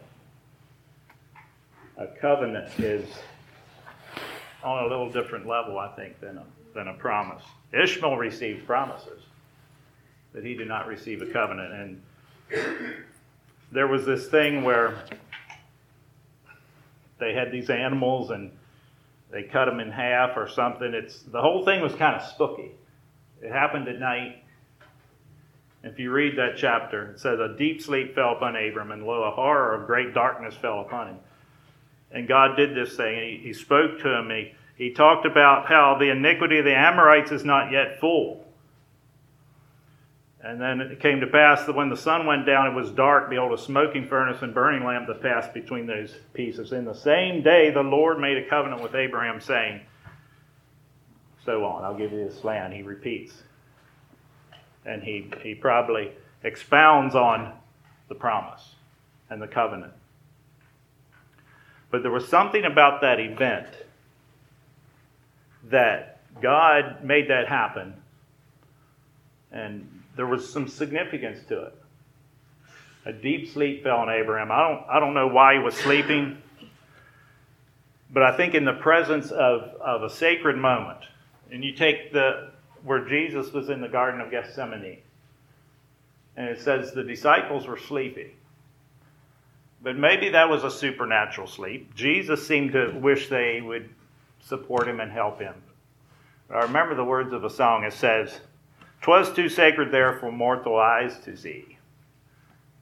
[1.98, 3.04] A covenant is
[4.62, 7.42] on a little different level, I think, than a, than a promise.
[7.72, 9.22] Ishmael received promises,
[10.32, 11.72] but he did not receive a covenant.
[11.72, 12.02] And
[13.72, 15.02] there was this thing where
[17.18, 18.52] they had these animals and
[19.32, 20.94] they cut them in half or something.
[20.94, 22.70] It's the whole thing was kind of spooky.
[23.42, 24.44] It happened at night.
[25.82, 29.24] If you read that chapter, it says, A deep sleep fell upon Abram, and lo,
[29.24, 31.16] a horror of great darkness fell upon him.
[32.10, 33.40] And God did this thing.
[33.40, 34.30] He, he spoke to him.
[34.30, 38.44] He, he talked about how the iniquity of the Amorites is not yet full.
[40.40, 43.28] And then it came to pass that when the sun went down, it was dark.
[43.28, 46.72] Behold, a smoking furnace and burning lamp that passed between those pieces.
[46.72, 49.80] In the same day, the Lord made a covenant with Abraham, saying,
[51.44, 51.84] so on.
[51.84, 52.72] I'll give you this land.
[52.72, 53.34] He repeats.
[54.86, 56.12] And he, he probably
[56.44, 57.52] expounds on
[58.08, 58.76] the promise
[59.28, 59.92] and the covenant.
[61.90, 63.68] But there was something about that event
[65.70, 67.94] that God made that happen,
[69.50, 71.74] and there was some significance to it.
[73.06, 74.50] A deep sleep fell on Abraham.
[74.52, 76.42] I don't, I don't know why he was sleeping,
[78.10, 81.00] but I think in the presence of, of a sacred moment,
[81.50, 82.50] and you take the
[82.84, 84.98] where Jesus was in the Garden of Gethsemane,
[86.36, 88.36] and it says the disciples were sleepy.
[89.82, 91.94] But maybe that was a supernatural sleep.
[91.94, 93.88] Jesus seemed to wish they would
[94.40, 95.54] support him and help him.
[96.50, 97.84] I remember the words of a song.
[97.84, 98.40] It says,
[99.00, 101.78] "Twas too sacred there for mortal eyes to see."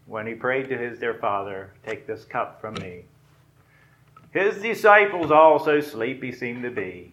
[0.07, 3.05] When he prayed to his dear Father, "Take this cup from me."
[4.31, 7.13] His disciples also sleepy seemed to be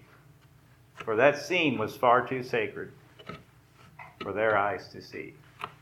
[1.04, 2.92] for that scene was far too sacred
[4.22, 5.34] for their eyes to see.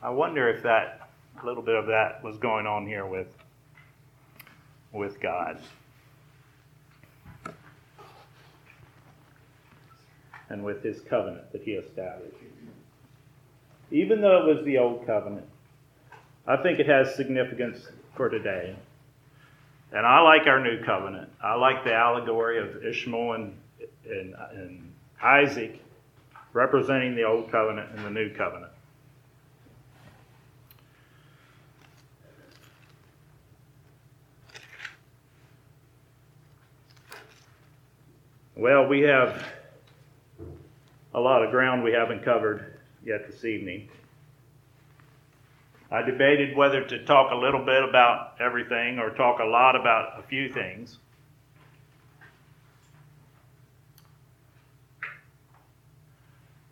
[0.01, 1.09] I wonder if that
[1.41, 3.35] a little bit of that was going on here with
[4.93, 5.59] with God.
[10.49, 12.35] And with his covenant that he established.
[13.89, 15.47] Even though it was the old covenant,
[16.45, 18.75] I think it has significance for today.
[19.93, 21.29] And I like our new covenant.
[21.43, 23.57] I like the allegory of Ishmael and,
[24.09, 25.81] and, and Isaac
[26.53, 28.70] representing the old covenant and the new covenant.
[38.55, 39.47] Well, we have
[41.13, 43.87] a lot of ground we haven't covered yet this evening.
[45.89, 50.19] I debated whether to talk a little bit about everything or talk a lot about
[50.19, 50.97] a few things.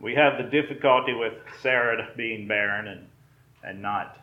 [0.02, 3.08] We have the difficulty with Sarah being barren and,
[3.64, 4.18] and not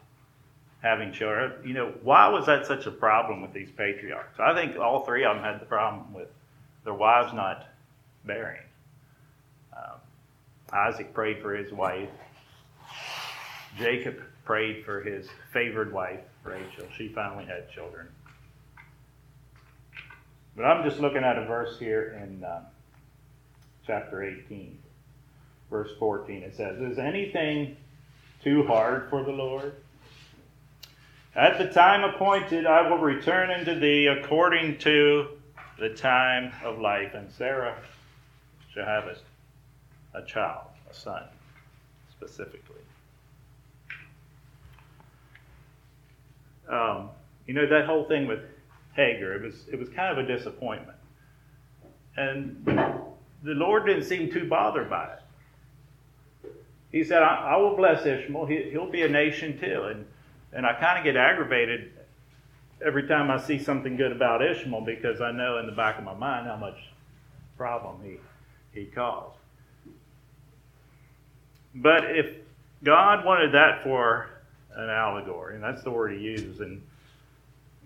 [0.83, 1.53] having children.
[1.67, 4.39] You know, why was that such a problem with these patriarchs?
[4.39, 6.29] I think all three of them had the problem with
[6.87, 7.67] their wives not
[8.25, 8.63] bearing.
[9.77, 9.99] Um,
[10.73, 12.09] Isaac prayed for his wife.
[13.77, 16.87] Jacob prayed for his favored wife, Rachel.
[16.97, 18.07] She finally had children.
[20.57, 22.63] But I'm just looking at a verse here in um,
[23.85, 24.79] chapter 18,
[25.69, 26.45] verse 14.
[26.45, 27.77] It says, Is anything
[28.45, 29.75] too hard for the Lord?
[31.35, 35.36] At the time appointed, I will return unto thee according to
[35.79, 37.15] the time of life.
[37.15, 37.77] And Sarah
[38.73, 39.17] shall have a,
[40.19, 41.23] a child, a son,
[42.11, 42.77] specifically.
[46.69, 47.11] Um,
[47.47, 48.41] you know that whole thing with
[48.95, 49.35] Hagar.
[49.35, 50.99] It was it was kind of a disappointment,
[52.17, 52.65] and
[53.43, 56.53] the Lord didn't seem too bothered by it.
[56.91, 58.47] He said, "I, I will bless Ishmael.
[58.47, 60.07] He, he'll be a nation too." And
[60.53, 61.93] and I kind of get aggravated
[62.85, 66.05] every time I see something good about Ishmael because I know in the back of
[66.05, 66.79] my mind how much
[67.57, 68.19] problem he
[68.79, 69.37] he caused.
[71.75, 72.37] But if
[72.83, 74.29] God wanted that for
[74.75, 76.83] an allegory, and that's the word he uses in,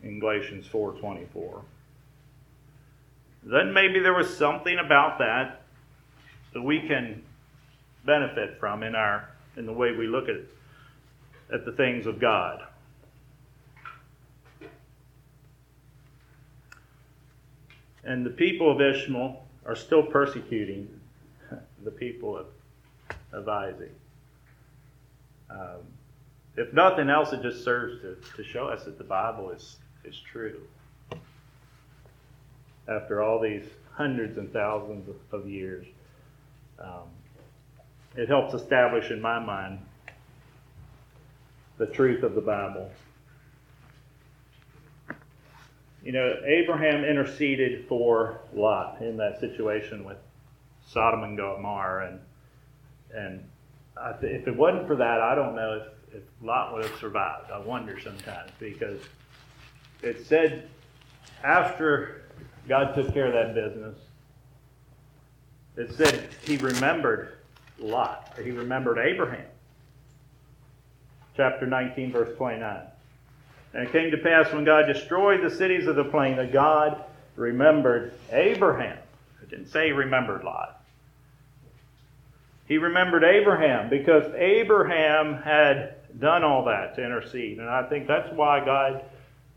[0.03, 1.63] in Galatians 4.24.
[3.45, 5.63] Then maybe there was something about that
[6.53, 7.23] that we can
[8.05, 10.41] benefit from in our in the way we look at
[11.53, 12.63] at the things of God.
[18.11, 20.89] And the people of Ishmael are still persecuting
[21.85, 22.47] the people of,
[23.31, 23.95] of Isaac.
[25.49, 25.79] Um,
[26.57, 30.19] if nothing else, it just serves to, to show us that the Bible is, is
[30.19, 30.61] true.
[32.89, 35.87] After all these hundreds and thousands of, years,
[36.81, 37.07] um,
[38.17, 39.79] it helps establish in my mind
[41.79, 42.91] the truth of the Bible.
[46.03, 50.17] You know, Abraham interceded for Lot in that situation with
[50.87, 52.21] Sodom and Gomorrah, and
[53.13, 53.45] and
[54.23, 57.51] if it wasn't for that, I don't know if if Lot would have survived.
[57.51, 59.01] I wonder sometimes because
[60.03, 60.69] it said
[61.45, 62.23] after
[62.69, 63.97] God took care of that business,
[65.77, 67.39] it said he remembered
[67.79, 69.47] Lot, he remembered Abraham.
[71.37, 72.83] Chapter 19, verse 29.
[73.73, 77.05] And it came to pass when God destroyed the cities of the plain that God
[77.37, 78.99] remembered Abraham.
[79.43, 80.83] It didn't say he remembered Lot.
[82.67, 87.59] He remembered Abraham because Abraham had done all that to intercede.
[87.59, 89.05] And I think that's why God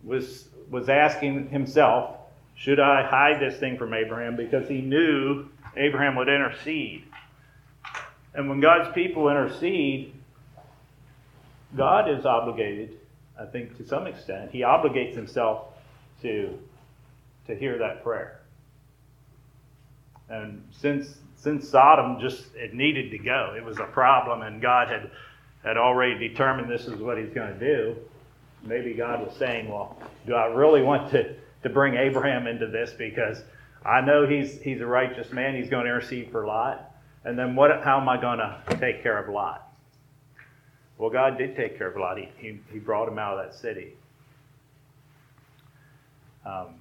[0.03, 2.15] was, was asking himself,
[2.55, 4.35] should I hide this thing from Abraham?
[4.35, 7.03] Because he knew Abraham would intercede.
[8.33, 10.13] And when God's people intercede,
[11.75, 12.97] God is obligated,
[13.39, 15.67] I think to some extent, he obligates himself
[16.21, 16.57] to,
[17.47, 18.41] to hear that prayer.
[20.29, 24.87] And since since Sodom just it needed to go, it was a problem, and God
[24.87, 25.11] had
[25.63, 27.95] had already determined this is what he's going to do,
[28.63, 32.91] maybe God was saying, well, do I really want to, to bring Abraham into this
[32.91, 33.41] because
[33.85, 35.55] I know he's, he's a righteous man.
[35.55, 36.91] He's going to intercede for Lot.
[37.25, 39.67] And then what, how am I going to take care of Lot?
[40.97, 42.17] Well, God did take care of a Lot.
[42.17, 43.93] He, he, he brought him out of that city.
[46.45, 46.75] Um,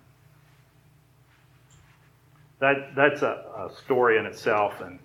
[2.59, 4.99] that, that's a, a story in itself, and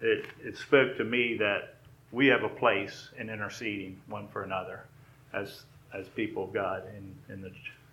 [0.00, 1.76] it, it spoke to me that
[2.10, 4.84] we have a place in interceding one for another
[5.32, 5.62] as,
[5.94, 7.50] as people of God in, in, the,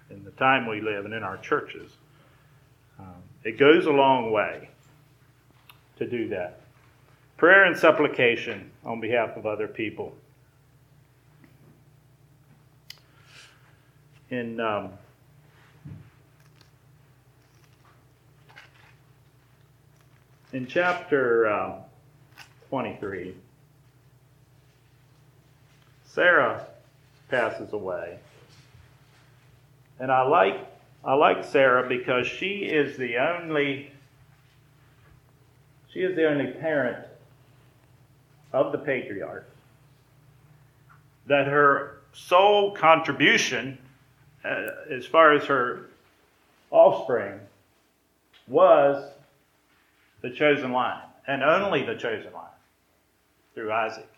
[0.09, 1.91] in the time we live and in our churches.
[2.99, 4.69] Um, it goes a long way
[5.97, 6.61] to do that.
[7.39, 10.13] Prayer and supplication on behalf of other people.
[14.29, 14.89] In um,
[20.51, 21.75] in chapter um,
[22.67, 23.33] 23,
[26.03, 26.67] Sarah
[27.29, 28.19] passes away.
[29.97, 30.57] And I like
[31.05, 33.93] I like Sarah because she is the only
[35.93, 37.05] she is the only parent
[38.53, 39.47] of the patriarch
[41.27, 43.77] that her sole contribution
[44.43, 45.89] uh, as far as her
[46.71, 47.39] offspring
[48.47, 49.11] was
[50.21, 52.45] the chosen line, and only the chosen line
[53.53, 54.09] through Isaac.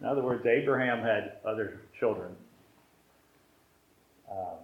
[0.00, 2.34] In other words, Abraham had other children.
[4.30, 4.58] Um,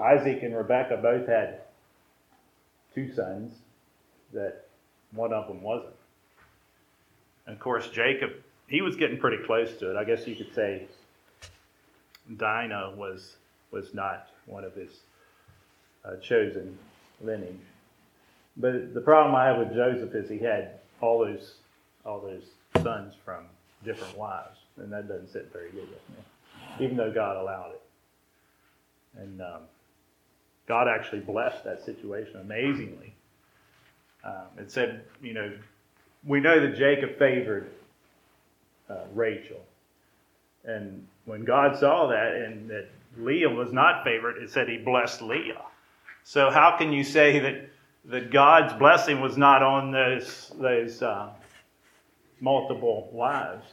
[0.00, 1.60] Isaac and Rebekah both had
[2.94, 3.52] two sons
[4.32, 4.66] that
[5.12, 5.94] one of them wasn't.
[7.46, 8.30] And of course, Jacob,
[8.68, 9.96] he was getting pretty close to it.
[9.96, 10.86] I guess you could say
[12.36, 13.36] Dinah was
[13.70, 14.90] was not one of his
[16.04, 16.78] uh, chosen
[17.22, 17.56] lineage.
[18.56, 21.54] But the problem I have with Joseph is he had all those
[22.04, 22.44] all those
[22.82, 23.44] sons from
[23.84, 27.82] different wives, and that doesn't sit very good with me, even though God allowed it.
[29.18, 29.62] And um,
[30.66, 33.14] God actually blessed that situation amazingly.
[34.24, 35.52] Um, it said, you know,
[36.24, 37.70] we know that Jacob favored
[38.88, 39.60] uh, Rachel.
[40.64, 45.22] And when God saw that and that Leah was not favored, it said he blessed
[45.22, 45.62] Leah.
[46.24, 47.68] So how can you say that,
[48.06, 51.30] that God's blessing was not on those, those uh,
[52.40, 53.66] multiple wives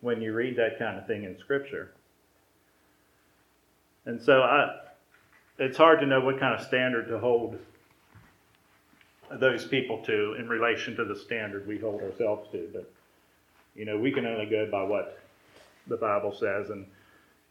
[0.00, 1.92] when you read that kind of thing in Scripture?
[4.06, 4.76] And so I,
[5.58, 7.58] it's hard to know what kind of standard to hold
[9.38, 12.68] those people to in relation to the standard we hold ourselves to.
[12.72, 12.90] But
[13.74, 15.18] you know, we can only go by what
[15.86, 16.70] the Bible says.
[16.70, 16.86] And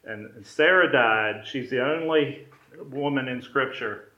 [0.05, 1.45] and Sarah died.
[1.45, 2.47] She's the only
[2.89, 4.09] woman in Scripture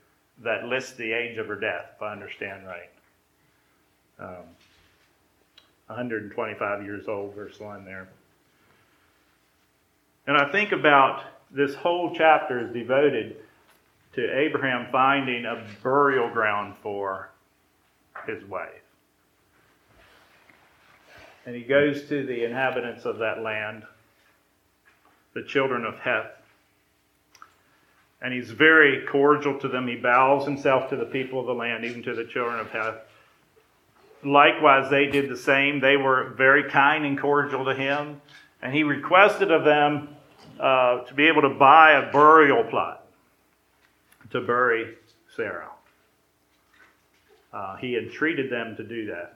[0.42, 2.90] that lists the age of her death, if I understand right.
[4.18, 4.44] Um,
[5.86, 8.08] 125 years old, verse 1 there.
[10.26, 13.36] And I think about this whole chapter is devoted
[14.14, 17.31] to Abraham finding a burial ground for
[18.26, 18.70] his wife.
[21.44, 23.82] And he goes to the inhabitants of that land,
[25.34, 26.30] the children of Heth.
[28.20, 29.88] And he's very cordial to them.
[29.88, 33.00] He bows himself to the people of the land, even to the children of Heth.
[34.24, 35.80] Likewise, they did the same.
[35.80, 38.20] They were very kind and cordial to him.
[38.62, 40.10] And he requested of them
[40.60, 43.04] uh, to be able to buy a burial plot
[44.30, 44.94] to bury
[45.34, 45.68] Sarah.
[47.52, 49.34] Uh, he entreated them to do that.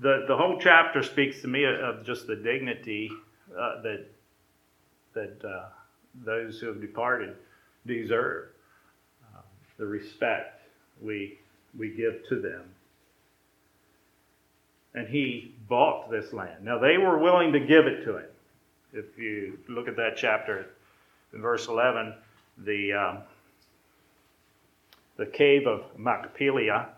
[0.00, 3.10] The, the whole chapter speaks to me of just the dignity
[3.56, 4.06] uh, that,
[5.14, 5.66] that uh,
[6.24, 7.36] those who have departed
[7.86, 8.48] deserve,
[9.32, 9.42] uh,
[9.78, 10.62] the respect
[11.00, 11.38] we,
[11.78, 12.62] we give to them.
[14.94, 16.64] And he bought this land.
[16.64, 18.26] Now, they were willing to give it to him.
[18.92, 20.66] If you look at that chapter
[21.32, 22.14] in verse 11,
[22.58, 22.92] the.
[22.92, 23.18] Um,
[25.16, 26.88] the cave of Machpelah.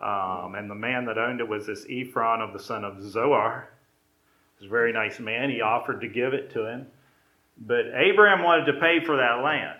[0.00, 3.70] Um, and the man that owned it was this Ephron of the son of Zohar.
[4.58, 5.50] He was a very nice man.
[5.50, 6.86] He offered to give it to him.
[7.58, 9.78] But Abraham wanted to pay for that land.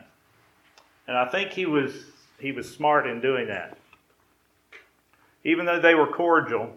[1.06, 1.92] And I think he was,
[2.38, 3.76] he was smart in doing that.
[5.44, 6.72] Even though they were cordial,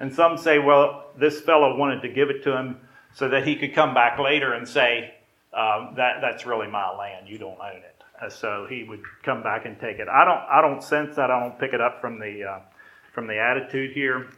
[0.00, 2.78] and some say, well, this fellow wanted to give it to him
[3.14, 5.14] so that he could come back later and say,
[5.52, 7.97] um, that, that's really my land, you don't own it.
[8.20, 10.08] Uh, so he would come back and take it.
[10.08, 11.30] I don't, I don't sense that.
[11.30, 12.58] I don't pick it up from the, uh,
[13.12, 14.28] from the attitude here.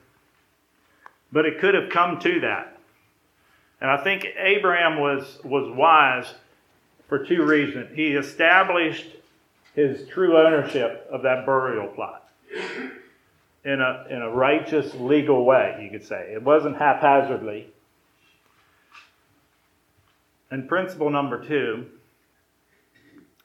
[1.33, 2.79] But it could have come to that.
[3.81, 6.35] And I think Abraham was, was wise
[7.09, 7.97] for two reasons.
[7.97, 9.07] He established
[9.75, 12.29] his true ownership of that burial plot
[13.65, 16.33] in a, in a righteous, legal way, you could say.
[16.35, 17.69] It wasn't haphazardly.
[20.51, 21.87] And principle number two,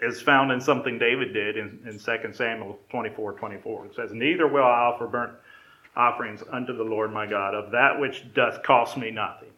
[0.01, 3.85] is found in something David did in, in 2 Samuel 24 24.
[3.85, 5.33] It says, Neither will I offer burnt
[5.95, 9.49] offerings unto the Lord my God of that which doth cost me nothing.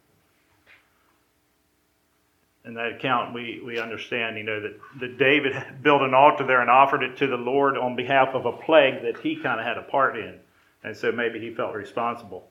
[2.66, 6.62] In that account, we, we understand, you know, that, that David built an altar there
[6.62, 9.66] and offered it to the Lord on behalf of a plague that he kind of
[9.66, 10.36] had a part in.
[10.84, 12.48] And so maybe he felt responsible.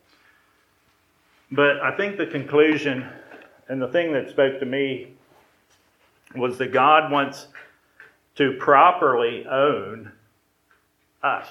[1.53, 3.07] But I think the conclusion
[3.69, 5.15] and the thing that spoke to me
[6.35, 7.47] was that God wants
[8.37, 10.13] to properly own
[11.23, 11.49] us,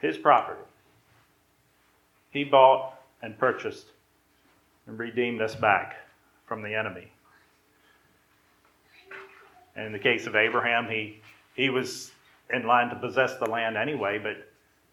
[0.00, 0.60] his property.
[2.30, 3.86] He bought and purchased
[4.86, 5.96] and redeemed us back
[6.46, 7.10] from the enemy.
[9.76, 11.20] And in the case of Abraham, he,
[11.54, 12.12] he was
[12.50, 14.48] in line to possess the land anyway, but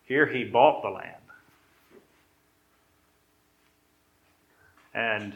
[0.05, 1.15] here he bought the land.
[4.93, 5.33] And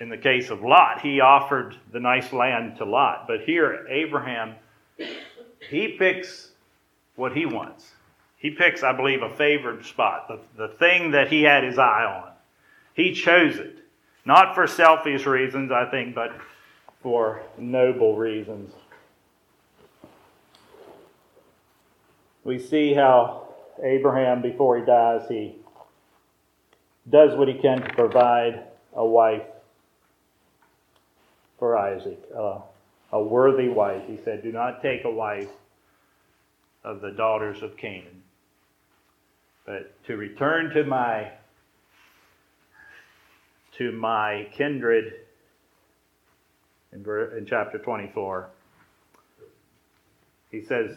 [0.00, 3.26] in the case of Lot, he offered the nice land to Lot.
[3.28, 4.54] But here, Abraham,
[5.68, 6.50] he picks
[7.16, 7.92] what he wants.
[8.38, 12.04] He picks, I believe, a favored spot, the, the thing that he had his eye
[12.04, 12.32] on.
[12.94, 13.76] He chose it.
[14.24, 16.32] Not for selfish reasons, I think, but
[17.02, 18.72] for noble reasons.
[22.42, 23.48] We see how
[23.82, 25.56] Abraham, before he dies, he
[27.08, 29.42] does what he can to provide a wife
[31.60, 32.58] for Isaac, uh,
[33.12, 34.02] a worthy wife.
[34.08, 35.50] He said, Do not take a wife
[36.82, 38.22] of the daughters of Canaan,
[39.66, 41.30] but to return to my
[43.78, 45.14] to my kindred
[46.92, 47.04] in,
[47.36, 48.48] in chapter 24.
[50.50, 50.96] He says,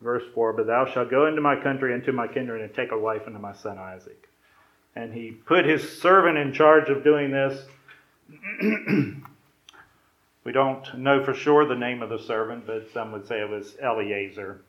[0.00, 2.92] verse 4 But thou shalt go into my country and to my kindred and take
[2.92, 4.28] a wife unto my son Isaac.
[4.94, 7.64] And he put his servant in charge of doing this.
[10.44, 13.48] we don't know for sure the name of the servant, but some would say it
[13.48, 14.62] was Eliezer.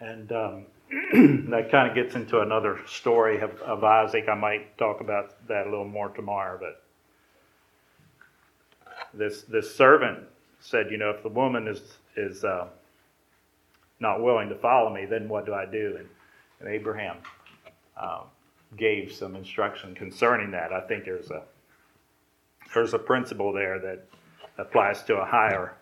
[0.00, 0.66] And um,
[1.50, 4.26] that kind of gets into another story of, of Isaac.
[4.28, 6.82] I might talk about that a little more tomorrow, but
[9.12, 10.20] this this servant
[10.60, 11.82] said, you know, if the woman is
[12.16, 12.68] is uh,
[14.00, 15.96] not willing to follow me, then what do I do?
[15.98, 16.08] And,
[16.60, 17.16] and Abraham
[18.00, 18.22] um,
[18.76, 20.72] gave some instruction concerning that.
[20.72, 21.42] I think there's a
[22.74, 24.04] there's a principle there that
[24.58, 25.74] applies to a higher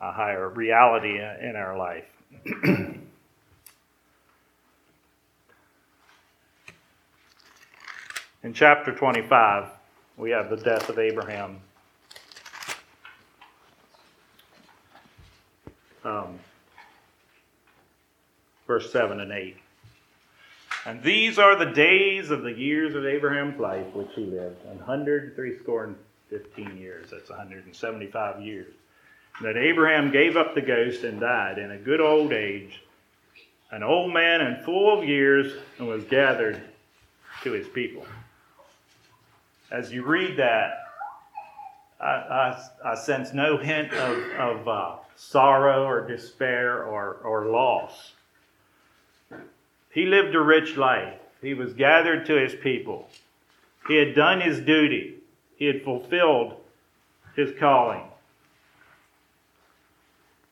[0.00, 2.04] a higher reality in, our life.
[8.42, 9.68] in chapter 25,
[10.18, 11.60] we have the death of Abraham.
[16.04, 16.38] Um,
[18.66, 19.56] verse 7 and 8.
[20.86, 24.78] And these are the days of the years of Abraham's life which he lived, an
[24.78, 25.96] hundred three score and
[26.30, 27.10] fifteen years.
[27.10, 28.72] That's 175 years.
[29.42, 32.84] That Abraham gave up the ghost and died in a good old age,
[33.72, 36.62] an old man and full of years, and was gathered
[37.42, 38.06] to his people.
[39.72, 40.84] As you read that,
[42.00, 48.12] I, I, I sense no hint of, of uh, sorrow or despair or, or loss.
[49.96, 51.14] He lived a rich life.
[51.40, 53.08] He was gathered to his people.
[53.88, 55.14] He had done his duty.
[55.56, 56.56] He had fulfilled
[57.34, 58.02] his calling.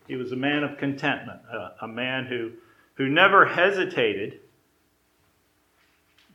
[0.08, 2.52] He was a man of contentment, a, a man who,
[2.94, 4.40] who never hesitated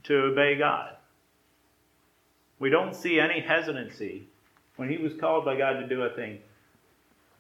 [0.04, 0.96] to obey God.
[2.60, 4.28] We don't see any hesitancy
[4.76, 6.38] when he was called by God to do a thing.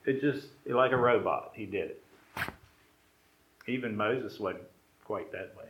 [0.07, 2.03] It just, like a robot, he did it.
[3.67, 4.63] Even Moses wasn't
[5.09, 5.65] quite that way.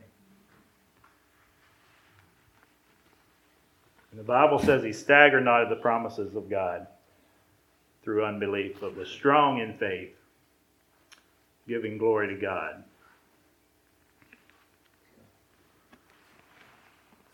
[4.10, 6.86] And the Bible says he staggered not at the promises of God
[8.02, 10.14] through unbelief, but was strong in faith,
[11.66, 12.84] giving glory to God.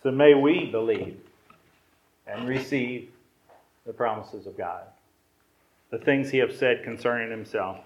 [0.05, 1.19] So may we believe
[2.29, 3.11] and receive
[3.85, 4.85] the promises of God,
[5.91, 7.79] the things he has said concerning himself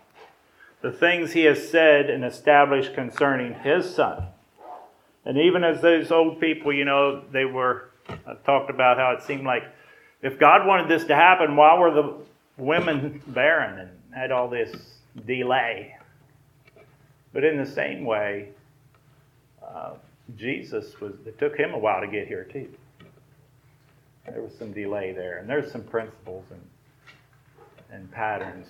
[0.83, 4.29] the things he has said and established concerning his son.
[5.25, 9.23] And even as those old people, you know, they were uh, talked about how it
[9.23, 9.65] seemed like
[10.23, 12.15] if God wanted this to happen, why were the
[12.57, 14.75] women barren and had all this
[15.27, 15.97] delay?
[17.33, 18.49] But in the same way,
[19.63, 19.95] uh,
[20.37, 22.69] Jesus was, it took him a while to get here too.
[24.27, 26.61] There was some delay there, and there's some principles and,
[27.91, 28.69] and patterns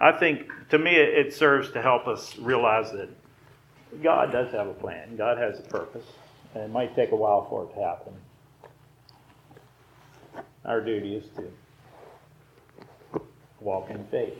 [0.00, 3.08] I think to me it serves to help us realize that
[4.02, 5.16] God does have a plan.
[5.16, 6.06] God has a purpose,
[6.54, 8.12] and it might take a while for it to happen.
[10.64, 13.20] Our duty is to
[13.60, 14.36] walk in faith.